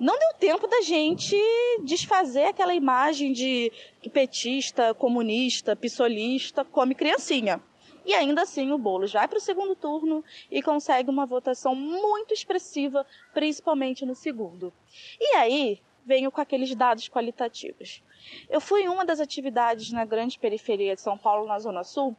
não 0.00 0.18
deu 0.18 0.34
tempo 0.40 0.66
da 0.66 0.80
gente 0.80 1.36
desfazer 1.84 2.46
aquela 2.46 2.74
imagem 2.74 3.32
de 3.32 3.70
petista, 4.12 4.94
comunista, 4.94 5.76
pissolista 5.76 6.64
come 6.64 6.94
criancinha. 6.94 7.62
E 8.10 8.14
ainda 8.14 8.42
assim 8.42 8.72
o 8.72 8.76
Boulos 8.76 9.12
vai 9.12 9.28
para 9.28 9.38
o 9.38 9.40
segundo 9.40 9.76
turno 9.76 10.24
e 10.50 10.60
consegue 10.60 11.08
uma 11.08 11.24
votação 11.24 11.76
muito 11.76 12.34
expressiva, 12.34 13.06
principalmente 13.32 14.04
no 14.04 14.16
segundo. 14.16 14.72
E 15.20 15.36
aí 15.36 15.80
venho 16.04 16.28
com 16.32 16.40
aqueles 16.40 16.74
dados 16.74 17.08
qualitativos. 17.08 18.02
Eu 18.48 18.60
fui 18.60 18.82
em 18.82 18.88
uma 18.88 19.04
das 19.04 19.20
atividades 19.20 19.92
na 19.92 20.04
grande 20.04 20.40
periferia 20.40 20.96
de 20.96 21.00
São 21.00 21.16
Paulo, 21.16 21.46
na 21.46 21.60
Zona 21.60 21.84
Sul, 21.84 22.16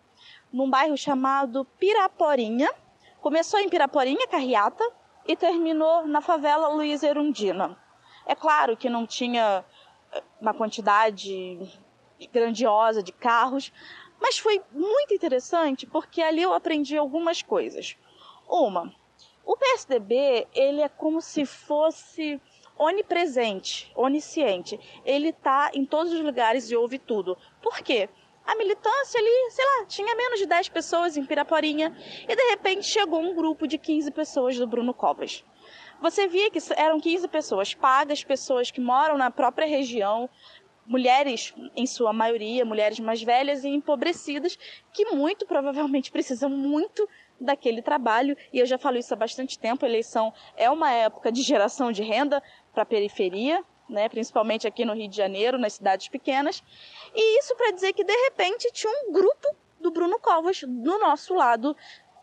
num 0.49 0.69
bairro 0.69 0.95
chamado 0.95 1.65
Piraporinha. 1.77 2.73
Começou 3.19 3.59
em 3.59 3.67
Piraporinha, 3.67 4.29
Carriata, 4.29 4.89
e 5.27 5.35
terminou 5.35 6.07
na 6.07 6.21
favela 6.21 6.69
Luiz 6.69 7.03
Erundina. 7.03 7.77
É 8.25 8.33
claro 8.33 8.77
que 8.77 8.89
não 8.89 9.05
tinha 9.05 9.65
eh, 10.13 10.23
uma 10.39 10.53
quantidade 10.53 11.59
grandiosa 12.27 13.01
de 13.01 13.11
carros, 13.11 13.73
mas 14.21 14.37
foi 14.37 14.61
muito 14.71 15.13
interessante 15.13 15.87
porque 15.87 16.21
ali 16.21 16.43
eu 16.43 16.53
aprendi 16.53 16.95
algumas 16.95 17.41
coisas. 17.41 17.97
Uma, 18.47 18.93
o 19.43 19.57
PSDB, 19.57 20.47
ele 20.53 20.81
é 20.81 20.87
como 20.87 21.21
se 21.21 21.45
fosse 21.45 22.39
onipresente, 22.77 23.91
onisciente. 23.95 24.79
Ele 25.03 25.29
está 25.29 25.71
em 25.73 25.85
todos 25.85 26.13
os 26.13 26.19
lugares 26.21 26.69
e 26.69 26.75
ouve 26.75 26.99
tudo. 26.99 27.37
Por 27.61 27.79
quê? 27.79 28.07
A 28.45 28.55
militância 28.55 29.19
ali, 29.19 29.51
sei 29.51 29.65
lá, 29.65 29.85
tinha 29.85 30.15
menos 30.15 30.39
de 30.39 30.45
10 30.45 30.69
pessoas 30.69 31.15
em 31.15 31.25
Piraporinha 31.25 31.95
e 32.27 32.35
de 32.35 32.49
repente 32.49 32.85
chegou 32.85 33.21
um 33.21 33.35
grupo 33.35 33.67
de 33.67 33.77
15 33.77 34.11
pessoas 34.11 34.57
do 34.57 34.67
Bruno 34.67 34.93
Covas. 34.93 35.43
Você 36.01 36.27
via 36.27 36.49
que 36.49 36.57
eram 36.75 36.99
15 36.99 37.27
pessoas 37.27 37.75
pagas, 37.75 38.23
pessoas 38.23 38.71
que 38.71 38.81
moram 38.81 39.17
na 39.17 39.29
própria 39.29 39.67
região, 39.67 40.27
mulheres, 40.91 41.53
em 41.73 41.87
sua 41.87 42.11
maioria, 42.11 42.65
mulheres 42.65 42.99
mais 42.99 43.23
velhas 43.23 43.63
e 43.63 43.69
empobrecidas, 43.69 44.59
que 44.93 45.05
muito 45.05 45.45
provavelmente 45.45 46.11
precisam 46.11 46.49
muito 46.49 47.07
daquele 47.39 47.81
trabalho. 47.81 48.35
E 48.51 48.59
eu 48.59 48.65
já 48.65 48.77
falo 48.77 48.97
isso 48.97 49.13
há 49.13 49.17
bastante 49.17 49.57
tempo. 49.57 49.85
A 49.85 49.87
eleição 49.89 50.33
é 50.57 50.69
uma 50.69 50.91
época 50.91 51.31
de 51.31 51.41
geração 51.41 51.93
de 51.93 52.03
renda 52.03 52.43
para 52.73 52.83
a 52.83 52.85
periferia, 52.85 53.63
né, 53.89 54.09
principalmente 54.09 54.67
aqui 54.67 54.83
no 54.83 54.93
Rio 54.93 55.07
de 55.07 55.15
Janeiro, 55.15 55.57
nas 55.57 55.73
cidades 55.73 56.09
pequenas. 56.09 56.61
E 57.15 57.39
isso 57.39 57.55
para 57.55 57.71
dizer 57.71 57.93
que 57.93 58.03
de 58.03 58.15
repente 58.25 58.69
tinha 58.73 58.91
um 58.91 59.13
grupo 59.13 59.55
do 59.79 59.91
Bruno 59.91 60.19
Covas 60.19 60.61
do 60.61 60.99
nosso 60.99 61.33
lado 61.33 61.75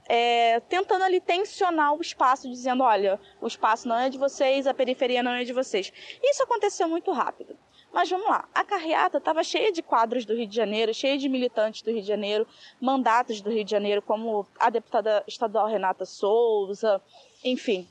é, 0.07 0.61
tentando 0.61 1.05
ali 1.05 1.21
tensionar 1.21 1.95
o 1.95 2.01
espaço, 2.01 2.49
dizendo: 2.49 2.83
olha, 2.83 3.19
o 3.41 3.47
espaço 3.47 3.89
não 3.89 3.99
é 3.99 4.09
de 4.09 4.19
vocês, 4.19 4.67
a 4.67 4.75
periferia 4.75 5.23
não 5.23 5.33
é 5.33 5.45
de 5.45 5.53
vocês. 5.53 5.93
Isso 6.23 6.43
aconteceu 6.43 6.89
muito 6.89 7.11
rápido. 7.13 7.57
Mas 7.93 8.11
vamos 8.11 8.29
lá, 8.29 8.47
a 8.55 8.63
carreata 8.63 9.19
estava 9.19 9.43
cheia 9.43 9.73
de 9.73 9.83
quadros 9.83 10.25
do 10.25 10.35
Rio 10.35 10.47
de 10.47 10.55
Janeiro, 10.55 10.93
cheia 10.93 11.17
de 11.17 11.29
militantes 11.29 11.83
do 11.83 11.91
Rio 11.91 12.03
de 12.03 12.09
Janeiro, 12.09 12.47
mandatos 12.81 13.41
do 13.41 13.51
Rio 13.51 13.65
de 13.65 13.71
Janeiro, 13.71 14.03
como 14.03 14.47
a 14.61 14.71
deputada 14.71 15.25
estadual 15.27 15.67
Renata 15.67 16.05
Souza, 16.05 17.01
enfim, 17.43 17.89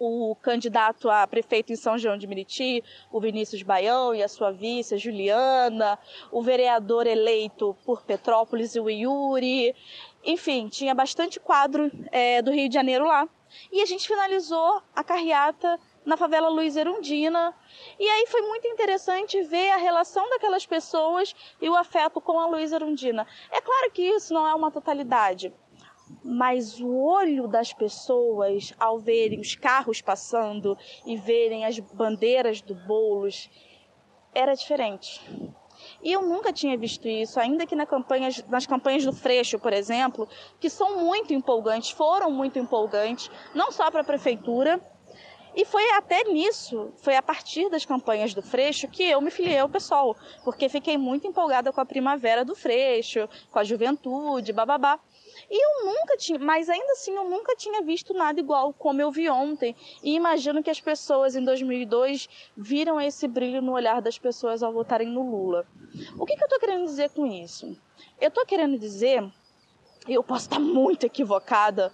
o 0.00 0.34
candidato 0.40 1.10
a 1.10 1.26
prefeito 1.26 1.70
em 1.70 1.76
São 1.76 1.98
João 1.98 2.16
de 2.16 2.26
Meriti, 2.26 2.82
o 3.12 3.20
Vinícius 3.20 3.62
Baião 3.62 4.14
e 4.14 4.22
a 4.22 4.28
sua 4.28 4.50
vice, 4.50 4.94
a 4.94 4.98
Juliana, 4.98 5.98
o 6.32 6.40
vereador 6.42 7.06
eleito 7.06 7.76
por 7.84 8.02
Petrópolis, 8.02 8.74
o 8.76 8.88
Yuri, 8.88 9.76
enfim, 10.24 10.68
tinha 10.68 10.94
bastante 10.94 11.38
quadro 11.38 11.92
é, 12.10 12.40
do 12.40 12.50
Rio 12.50 12.68
de 12.68 12.74
Janeiro 12.74 13.04
lá. 13.04 13.28
E 13.70 13.82
a 13.82 13.86
gente 13.86 14.08
finalizou 14.08 14.80
a 14.94 15.04
carreata 15.04 15.78
na 16.04 16.16
favela 16.16 16.48
Luiz 16.48 16.76
Erundina. 16.76 17.54
E 17.98 18.08
aí 18.08 18.26
foi 18.26 18.42
muito 18.42 18.66
interessante 18.66 19.42
ver 19.42 19.70
a 19.70 19.76
relação 19.76 20.28
daquelas 20.30 20.66
pessoas 20.66 21.34
e 21.60 21.68
o 21.68 21.76
afeto 21.76 22.20
com 22.20 22.38
a 22.38 22.46
Luiz 22.46 22.72
Erundina. 22.72 23.26
É 23.50 23.60
claro 23.60 23.90
que 23.90 24.02
isso 24.02 24.32
não 24.32 24.46
é 24.46 24.54
uma 24.54 24.70
totalidade, 24.70 25.52
mas 26.24 26.80
o 26.80 26.94
olho 26.96 27.46
das 27.46 27.72
pessoas 27.72 28.74
ao 28.78 28.98
verem 28.98 29.40
os 29.40 29.54
carros 29.54 30.00
passando 30.00 30.76
e 31.06 31.16
verem 31.16 31.64
as 31.64 31.78
bandeiras 31.78 32.60
do 32.60 32.74
bolos 32.74 33.50
era 34.34 34.54
diferente. 34.54 35.20
E 36.02 36.12
eu 36.12 36.22
nunca 36.22 36.52
tinha 36.52 36.76
visto 36.76 37.08
isso, 37.08 37.40
ainda 37.40 37.66
que 37.66 37.74
na 37.74 37.86
campanha, 37.86 38.28
nas 38.48 38.66
campanhas 38.66 39.04
do 39.04 39.12
Freixo, 39.12 39.58
por 39.58 39.72
exemplo, 39.72 40.28
que 40.58 40.68
são 40.68 40.98
muito 40.98 41.32
empolgantes, 41.32 41.90
foram 41.90 42.30
muito 42.30 42.58
empolgantes, 42.58 43.30
não 43.54 43.72
só 43.72 43.90
para 43.90 44.02
a 44.02 44.04
prefeitura, 44.04 44.80
e 45.54 45.64
foi 45.64 45.90
até 45.92 46.24
nisso, 46.24 46.92
foi 46.96 47.16
a 47.16 47.22
partir 47.22 47.68
das 47.68 47.84
campanhas 47.84 48.32
do 48.32 48.42
Freixo 48.42 48.88
que 48.88 49.02
eu 49.02 49.20
me 49.20 49.30
filiei 49.30 49.58
ao 49.58 49.68
pessoal, 49.68 50.16
porque 50.44 50.68
fiquei 50.68 50.96
muito 50.96 51.26
empolgada 51.26 51.72
com 51.72 51.80
a 51.80 51.86
primavera 51.86 52.44
do 52.44 52.54
Freixo, 52.54 53.28
com 53.50 53.58
a 53.58 53.64
juventude, 53.64 54.52
bababá. 54.52 54.98
E 55.50 55.64
eu 55.64 55.86
nunca 55.86 56.16
tinha, 56.16 56.38
mas 56.38 56.68
ainda 56.68 56.92
assim 56.92 57.14
eu 57.14 57.28
nunca 57.28 57.56
tinha 57.56 57.82
visto 57.82 58.14
nada 58.14 58.38
igual 58.38 58.72
como 58.72 59.00
eu 59.00 59.10
vi 59.10 59.28
ontem. 59.28 59.74
E 60.02 60.14
imagino 60.14 60.62
que 60.62 60.70
as 60.70 60.80
pessoas 60.80 61.34
em 61.34 61.44
2002 61.44 62.28
viram 62.56 63.00
esse 63.00 63.26
brilho 63.26 63.60
no 63.60 63.72
olhar 63.72 64.00
das 64.00 64.18
pessoas 64.18 64.62
ao 64.62 64.72
votarem 64.72 65.08
no 65.08 65.28
Lula. 65.28 65.66
O 66.18 66.24
que, 66.24 66.36
que 66.36 66.42
eu 66.42 66.46
estou 66.46 66.60
querendo 66.60 66.84
dizer 66.84 67.10
com 67.10 67.26
isso? 67.26 67.76
Eu 68.20 68.28
estou 68.28 68.46
querendo 68.46 68.78
dizer, 68.78 69.28
eu 70.08 70.22
posso 70.22 70.46
estar 70.46 70.60
muito 70.60 71.04
equivocada, 71.04 71.92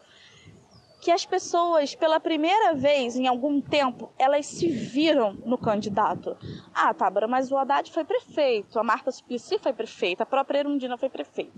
que 1.06 1.12
as 1.12 1.24
pessoas, 1.24 1.94
pela 1.94 2.18
primeira 2.18 2.74
vez 2.74 3.14
em 3.14 3.28
algum 3.28 3.60
tempo, 3.60 4.12
elas 4.18 4.44
se 4.44 4.66
viram 4.66 5.34
no 5.44 5.56
candidato. 5.56 6.36
Ah, 6.74 6.92
Tábara, 6.92 7.28
mas 7.28 7.52
o 7.52 7.56
Haddad 7.56 7.92
foi 7.92 8.02
prefeito, 8.02 8.76
a 8.76 8.82
Marta 8.82 9.12
Suplicy 9.12 9.56
foi 9.56 9.72
prefeita, 9.72 10.24
a 10.24 10.26
própria 10.26 10.58
Erundina 10.58 10.98
foi 10.98 11.08
prefeita. 11.08 11.56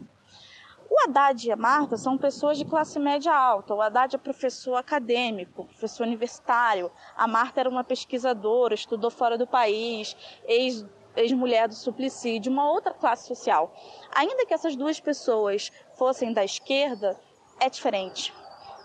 O 0.90 1.02
Haddad 1.02 1.48
e 1.48 1.50
a 1.50 1.56
Marta 1.56 1.96
são 1.96 2.18
pessoas 2.18 2.58
de 2.58 2.66
classe 2.66 2.98
média 2.98 3.34
alta. 3.34 3.74
O 3.74 3.80
Haddad 3.80 4.16
é 4.16 4.18
professor 4.18 4.74
acadêmico, 4.74 5.64
professor 5.64 6.06
universitário. 6.06 6.92
A 7.16 7.26
Marta 7.26 7.60
era 7.60 7.70
uma 7.70 7.82
pesquisadora, 7.82 8.74
estudou 8.74 9.10
fora 9.10 9.38
do 9.38 9.46
país, 9.46 10.14
ex 10.46 10.84
ex-mulher 11.16 11.68
do 11.68 11.74
Suplicy, 11.74 12.38
de 12.38 12.50
uma 12.50 12.70
outra 12.70 12.92
classe 12.92 13.26
social. 13.26 13.74
Ainda 14.14 14.44
que 14.44 14.52
essas 14.52 14.76
duas 14.76 15.00
pessoas 15.00 15.72
fossem 15.94 16.34
da 16.34 16.44
esquerda, 16.44 17.18
é 17.58 17.70
diferente. 17.70 18.32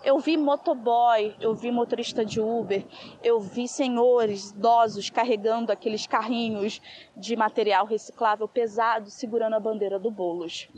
Eu 0.04 0.18
vi 0.18 0.36
motoboy, 0.36 1.34
eu 1.40 1.54
vi 1.54 1.70
motorista 1.70 2.26
de 2.26 2.38
Uber, 2.38 2.84
eu 3.22 3.40
vi 3.40 3.66
senhores 3.66 4.50
idosos 4.50 5.08
carregando 5.08 5.72
aqueles 5.72 6.06
carrinhos 6.06 6.80
de 7.16 7.34
material 7.34 7.86
reciclável 7.86 8.46
pesado, 8.46 9.08
segurando 9.10 9.54
a 9.54 9.60
bandeira 9.60 9.98
do 9.98 10.10
Bolos. 10.10 10.68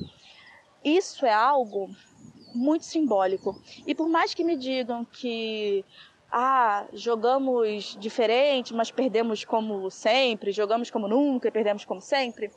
Isso 0.84 1.26
é 1.26 1.32
algo 1.32 1.90
muito 2.54 2.84
simbólico. 2.84 3.60
E 3.84 3.96
por 3.96 4.08
mais 4.08 4.32
que 4.32 4.44
me 4.44 4.56
digam 4.56 5.04
que 5.04 5.84
ah, 6.30 6.86
jogamos 6.92 7.96
diferente, 7.98 8.72
mas 8.72 8.92
perdemos 8.92 9.44
como 9.44 9.90
sempre, 9.90 10.52
jogamos 10.52 10.88
como 10.88 11.08
nunca 11.08 11.48
e 11.48 11.50
perdemos 11.50 11.84
como 11.84 12.00
sempre, 12.00 12.52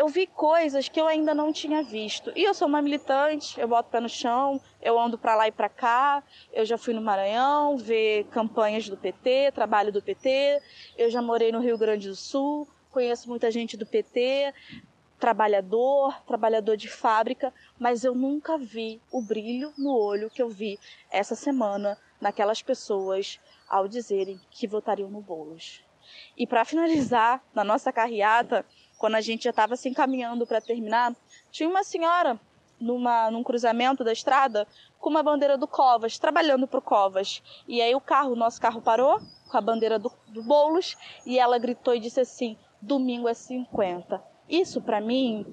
eu 0.00 0.08
vi 0.08 0.26
coisas 0.26 0.88
que 0.88 0.98
eu 0.98 1.06
ainda 1.06 1.34
não 1.34 1.52
tinha 1.52 1.82
visto. 1.82 2.32
E 2.34 2.42
eu 2.42 2.54
sou 2.54 2.66
uma 2.66 2.80
militante, 2.80 3.60
eu 3.60 3.68
boto 3.68 3.90
pé 3.90 4.00
no 4.00 4.08
chão, 4.08 4.58
eu 4.80 4.98
ando 4.98 5.18
para 5.18 5.36
lá 5.36 5.46
e 5.46 5.52
para 5.52 5.68
cá. 5.68 6.24
Eu 6.54 6.64
já 6.64 6.78
fui 6.78 6.94
no 6.94 7.02
Maranhão 7.02 7.76
ver 7.76 8.24
campanhas 8.30 8.88
do 8.88 8.96
PT, 8.96 9.52
trabalho 9.52 9.92
do 9.92 10.00
PT. 10.00 10.58
Eu 10.96 11.10
já 11.10 11.20
morei 11.20 11.52
no 11.52 11.60
Rio 11.60 11.76
Grande 11.76 12.08
do 12.08 12.16
Sul, 12.16 12.66
conheço 12.90 13.28
muita 13.28 13.50
gente 13.50 13.76
do 13.76 13.84
PT, 13.84 14.54
trabalhador, 15.18 16.18
trabalhador 16.26 16.78
de 16.78 16.88
fábrica, 16.88 17.52
mas 17.78 18.02
eu 18.02 18.14
nunca 18.14 18.56
vi 18.56 19.02
o 19.12 19.20
brilho 19.20 19.70
no 19.76 19.94
olho 19.94 20.30
que 20.30 20.40
eu 20.40 20.48
vi 20.48 20.78
essa 21.10 21.34
semana 21.34 21.98
naquelas 22.18 22.62
pessoas 22.62 23.38
ao 23.68 23.86
dizerem 23.86 24.40
que 24.50 24.66
votariam 24.66 25.10
no 25.10 25.20
Bolos. 25.20 25.84
E 26.36 26.46
para 26.46 26.64
finalizar, 26.64 27.44
na 27.54 27.62
nossa 27.62 27.92
carreata, 27.92 28.64
quando 29.00 29.14
a 29.14 29.20
gente 29.22 29.44
já 29.44 29.50
estava 29.50 29.76
se 29.76 29.88
encaminhando 29.88 30.46
para 30.46 30.60
terminar, 30.60 31.16
tinha 31.50 31.66
uma 31.66 31.82
senhora 31.82 32.38
numa, 32.78 33.30
num 33.30 33.42
cruzamento 33.42 34.04
da 34.04 34.12
estrada 34.12 34.68
com 34.98 35.08
uma 35.08 35.22
bandeira 35.22 35.56
do 35.56 35.66
Covas, 35.66 36.18
trabalhando 36.18 36.68
para 36.68 36.80
o 36.80 36.82
Covas. 36.82 37.42
E 37.66 37.80
aí 37.80 37.94
o 37.94 38.00
carro, 38.00 38.32
o 38.32 38.36
nosso 38.36 38.60
carro 38.60 38.82
parou 38.82 39.18
com 39.50 39.56
a 39.56 39.60
bandeira 39.62 39.98
do, 39.98 40.12
do 40.28 40.42
Boulos 40.42 40.98
e 41.24 41.38
ela 41.38 41.58
gritou 41.58 41.94
e 41.94 41.98
disse 41.98 42.20
assim: 42.20 42.58
domingo 42.80 43.26
é 43.26 43.32
50. 43.32 44.22
Isso 44.46 44.82
para 44.82 45.00
mim 45.00 45.46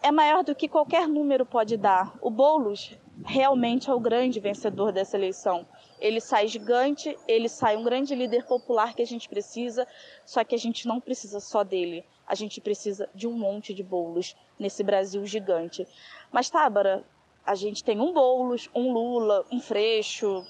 é 0.00 0.12
maior 0.12 0.44
do 0.44 0.54
que 0.54 0.68
qualquer 0.68 1.08
número 1.08 1.44
pode 1.44 1.76
dar. 1.76 2.16
O 2.22 2.30
Boulos 2.30 2.96
realmente 3.24 3.90
é 3.90 3.92
o 3.92 3.98
grande 3.98 4.38
vencedor 4.38 4.92
dessa 4.92 5.16
eleição. 5.16 5.66
Ele 5.98 6.20
sai 6.20 6.46
gigante, 6.46 7.18
ele 7.26 7.48
sai 7.48 7.76
um 7.76 7.82
grande 7.82 8.14
líder 8.14 8.46
popular 8.46 8.94
que 8.94 9.02
a 9.02 9.06
gente 9.06 9.28
precisa, 9.28 9.88
só 10.24 10.44
que 10.44 10.54
a 10.54 10.58
gente 10.58 10.86
não 10.86 11.00
precisa 11.00 11.40
só 11.40 11.64
dele 11.64 12.06
a 12.28 12.34
gente 12.34 12.60
precisa 12.60 13.08
de 13.14 13.26
um 13.26 13.32
monte 13.32 13.72
de 13.72 13.82
bolos 13.82 14.36
nesse 14.58 14.84
Brasil 14.84 15.24
gigante. 15.24 15.88
Mas, 16.30 16.50
Tábara, 16.50 17.02
a 17.44 17.54
gente 17.54 17.82
tem 17.82 17.98
um 17.98 18.12
Boulos, 18.12 18.68
um 18.74 18.92
Lula, 18.92 19.46
um 19.50 19.58
Freixo, 19.58 20.44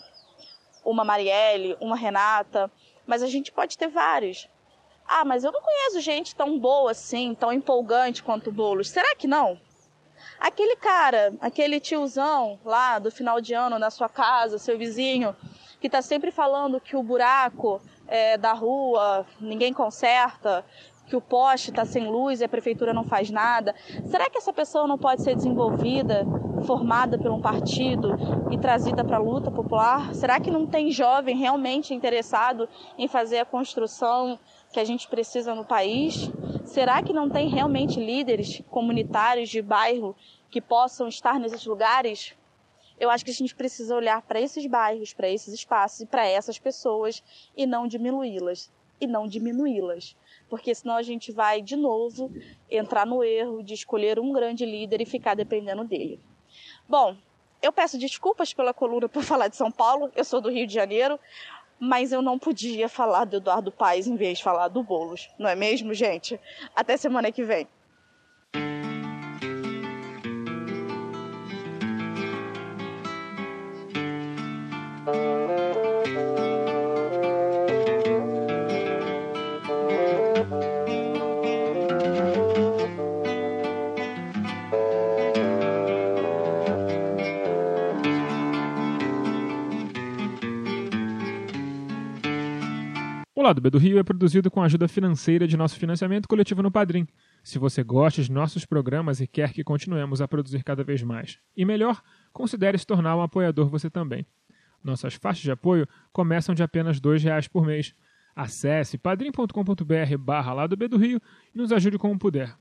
uma 0.84 1.04
Marielle, 1.04 1.76
uma 1.80 1.94
Renata, 1.94 2.68
mas 3.06 3.22
a 3.22 3.28
gente 3.28 3.52
pode 3.52 3.78
ter 3.78 3.86
vários. 3.86 4.48
Ah, 5.06 5.24
mas 5.24 5.44
eu 5.44 5.52
não 5.52 5.62
conheço 5.62 6.00
gente 6.00 6.34
tão 6.34 6.58
boa 6.58 6.90
assim, 6.90 7.34
tão 7.34 7.52
empolgante 7.52 8.22
quanto 8.22 8.50
o 8.50 8.52
Boulos. 8.52 8.90
Será 8.90 9.14
que 9.14 9.28
não? 9.28 9.60
Aquele 10.40 10.74
cara, 10.76 11.32
aquele 11.40 11.78
tiozão 11.78 12.58
lá 12.64 12.98
do 12.98 13.10
final 13.10 13.40
de 13.40 13.54
ano 13.54 13.78
na 13.78 13.90
sua 13.90 14.08
casa, 14.08 14.58
seu 14.58 14.76
vizinho, 14.76 15.34
que 15.80 15.86
está 15.86 16.02
sempre 16.02 16.32
falando 16.32 16.80
que 16.80 16.96
o 16.96 17.02
buraco 17.02 17.80
é, 18.08 18.36
da 18.36 18.52
rua 18.52 19.24
ninguém 19.40 19.72
conserta, 19.72 20.64
que 21.08 21.16
o 21.16 21.20
poste 21.20 21.70
está 21.70 21.84
sem 21.84 22.06
luz 22.06 22.40
e 22.40 22.44
a 22.44 22.48
prefeitura 22.48 22.92
não 22.92 23.04
faz 23.04 23.30
nada? 23.30 23.74
Será 24.06 24.28
que 24.28 24.36
essa 24.36 24.52
pessoa 24.52 24.86
não 24.86 24.98
pode 24.98 25.22
ser 25.22 25.34
desenvolvida, 25.34 26.26
formada 26.64 27.18
por 27.18 27.30
um 27.30 27.40
partido 27.40 28.14
e 28.50 28.58
trazida 28.58 29.02
para 29.02 29.16
a 29.16 29.20
luta 29.20 29.50
popular? 29.50 30.14
Será 30.14 30.38
que 30.38 30.50
não 30.50 30.66
tem 30.66 30.90
jovem 30.90 31.36
realmente 31.36 31.94
interessado 31.94 32.68
em 32.98 33.08
fazer 33.08 33.38
a 33.38 33.44
construção 33.44 34.38
que 34.72 34.78
a 34.78 34.84
gente 34.84 35.08
precisa 35.08 35.54
no 35.54 35.64
país? 35.64 36.30
Será 36.64 37.02
que 37.02 37.12
não 37.12 37.30
tem 37.30 37.48
realmente 37.48 37.98
líderes 37.98 38.62
comunitários 38.70 39.48
de 39.48 39.62
bairro 39.62 40.14
que 40.50 40.60
possam 40.60 41.08
estar 41.08 41.40
nesses 41.40 41.64
lugares? 41.64 42.34
Eu 43.00 43.08
acho 43.08 43.24
que 43.24 43.30
a 43.30 43.34
gente 43.34 43.54
precisa 43.54 43.94
olhar 43.94 44.20
para 44.22 44.40
esses 44.40 44.66
bairros, 44.66 45.14
para 45.14 45.28
esses 45.28 45.54
espaços 45.54 46.00
e 46.00 46.06
para 46.06 46.26
essas 46.26 46.58
pessoas 46.58 47.22
e 47.56 47.64
não 47.64 47.86
diminuí-las. 47.86 48.70
E 49.00 49.06
não 49.06 49.28
diminuí-las 49.28 50.16
porque 50.48 50.74
senão 50.74 50.96
a 50.96 51.02
gente 51.02 51.32
vai 51.32 51.60
de 51.60 51.76
novo 51.76 52.30
entrar 52.70 53.06
no 53.06 53.22
erro 53.22 53.62
de 53.62 53.74
escolher 53.74 54.18
um 54.18 54.32
grande 54.32 54.64
líder 54.64 55.00
e 55.00 55.06
ficar 55.06 55.34
dependendo 55.34 55.84
dele. 55.84 56.20
Bom, 56.88 57.16
eu 57.60 57.72
peço 57.72 57.98
desculpas 57.98 58.52
pela 58.54 58.72
coluna 58.72 59.08
por 59.08 59.22
falar 59.22 59.48
de 59.48 59.56
São 59.56 59.70
Paulo, 59.70 60.10
eu 60.14 60.24
sou 60.24 60.40
do 60.40 60.50
Rio 60.50 60.66
de 60.66 60.74
Janeiro, 60.74 61.18
mas 61.78 62.12
eu 62.12 62.22
não 62.22 62.38
podia 62.38 62.88
falar 62.88 63.24
do 63.24 63.36
Eduardo 63.36 63.70
Paes 63.70 64.06
em 64.06 64.16
vez 64.16 64.38
de 64.38 64.44
falar 64.44 64.68
do 64.68 64.82
Bolos, 64.82 65.28
não 65.38 65.48
é 65.48 65.54
mesmo, 65.54 65.94
gente? 65.94 66.40
Até 66.74 66.96
semana 66.96 67.30
que 67.30 67.44
vem. 67.44 67.68
Lado 93.48 93.62
B 93.62 93.70
do 93.70 93.78
Rio 93.78 93.98
é 93.98 94.02
produzido 94.02 94.50
com 94.50 94.60
a 94.60 94.66
ajuda 94.66 94.86
financeira 94.86 95.48
de 95.48 95.56
nosso 95.56 95.78
financiamento 95.78 96.28
coletivo 96.28 96.62
no 96.62 96.70
Padrim. 96.70 97.08
Se 97.42 97.58
você 97.58 97.82
gosta 97.82 98.22
de 98.22 98.30
nossos 98.30 98.66
programas 98.66 99.22
e 99.22 99.26
quer 99.26 99.54
que 99.54 99.64
continuemos 99.64 100.20
a 100.20 100.28
produzir 100.28 100.62
cada 100.62 100.84
vez 100.84 101.02
mais 101.02 101.38
e 101.56 101.64
melhor, 101.64 102.02
considere 102.30 102.76
se 102.76 102.86
tornar 102.86 103.16
um 103.16 103.22
apoiador 103.22 103.70
você 103.70 103.88
também. 103.88 104.26
Nossas 104.84 105.14
faixas 105.14 105.44
de 105.44 105.50
apoio 105.50 105.88
começam 106.12 106.54
de 106.54 106.62
apenas 106.62 106.98
R$ 106.98 107.16
reais 107.16 107.48
por 107.48 107.64
mês. 107.64 107.94
Acesse 108.36 108.98
padrim.com.br 108.98 110.18
barra 110.18 110.68
B 110.68 110.86
do 110.86 110.98
Rio 110.98 111.18
e 111.54 111.56
nos 111.56 111.72
ajude 111.72 111.96
como 111.96 112.18
puder. 112.18 112.54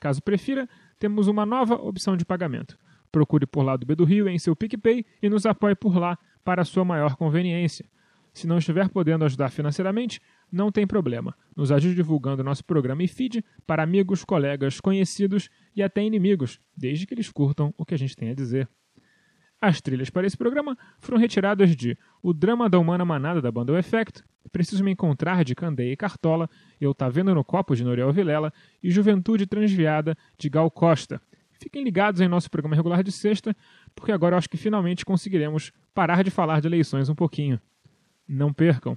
Caso 0.00 0.20
prefira, 0.20 0.68
temos 0.98 1.28
uma 1.28 1.46
nova 1.46 1.76
opção 1.76 2.16
de 2.16 2.24
pagamento. 2.24 2.76
Procure 3.12 3.46
por 3.46 3.62
Lado 3.62 3.86
B 3.86 3.94
do 3.94 4.04
Rio 4.04 4.28
em 4.28 4.40
seu 4.40 4.56
PicPay 4.56 5.06
e 5.22 5.30
nos 5.30 5.46
apoie 5.46 5.76
por 5.76 5.96
lá 5.96 6.18
para 6.42 6.64
sua 6.64 6.84
maior 6.84 7.14
conveniência. 7.14 7.86
Se 8.32 8.46
não 8.46 8.58
estiver 8.58 8.88
podendo 8.88 9.24
ajudar 9.24 9.50
financeiramente, 9.50 10.20
não 10.50 10.72
tem 10.72 10.86
problema. 10.86 11.36
Nos 11.54 11.70
ajude 11.70 11.94
divulgando 11.94 12.42
nosso 12.42 12.64
programa 12.64 13.02
e 13.02 13.08
feed 13.08 13.44
para 13.66 13.82
amigos, 13.82 14.24
colegas, 14.24 14.80
conhecidos 14.80 15.50
e 15.76 15.82
até 15.82 16.02
inimigos, 16.02 16.58
desde 16.76 17.06
que 17.06 17.12
eles 17.12 17.30
curtam 17.30 17.74
o 17.76 17.84
que 17.84 17.94
a 17.94 17.98
gente 17.98 18.16
tem 18.16 18.30
a 18.30 18.34
dizer. 18.34 18.68
As 19.60 19.80
trilhas 19.80 20.10
para 20.10 20.26
esse 20.26 20.36
programa 20.36 20.76
foram 20.98 21.18
retiradas 21.18 21.76
de 21.76 21.96
O 22.22 22.32
Drama 22.32 22.68
da 22.68 22.78
Humana 22.78 23.04
Manada 23.04 23.40
da 23.40 23.52
banda 23.52 23.72
O 23.72 23.78
Effect, 23.78 24.24
Preciso 24.50 24.82
Me 24.82 24.90
Encontrar 24.90 25.44
de 25.44 25.54
Candeia 25.54 25.92
e 25.92 25.96
Cartola, 25.96 26.48
Eu 26.80 26.92
Tá 26.92 27.08
Vendo 27.08 27.34
no 27.34 27.44
Copo 27.44 27.76
de 27.76 27.84
Noriel 27.84 28.12
Vilela 28.12 28.52
e 28.82 28.90
Juventude 28.90 29.46
Transviada 29.46 30.16
de 30.36 30.48
Gal 30.48 30.70
Costa. 30.70 31.20
Fiquem 31.52 31.84
ligados 31.84 32.20
em 32.20 32.26
nosso 32.26 32.50
programa 32.50 32.74
regular 32.74 33.04
de 33.04 33.12
sexta, 33.12 33.54
porque 33.94 34.10
agora 34.10 34.34
eu 34.34 34.38
acho 34.38 34.50
que 34.50 34.56
finalmente 34.56 35.04
conseguiremos 35.04 35.70
parar 35.94 36.24
de 36.24 36.30
falar 36.30 36.60
de 36.60 36.66
eleições 36.66 37.08
um 37.08 37.14
pouquinho. 37.14 37.60
Não 38.32 38.50
percam! 38.50 38.96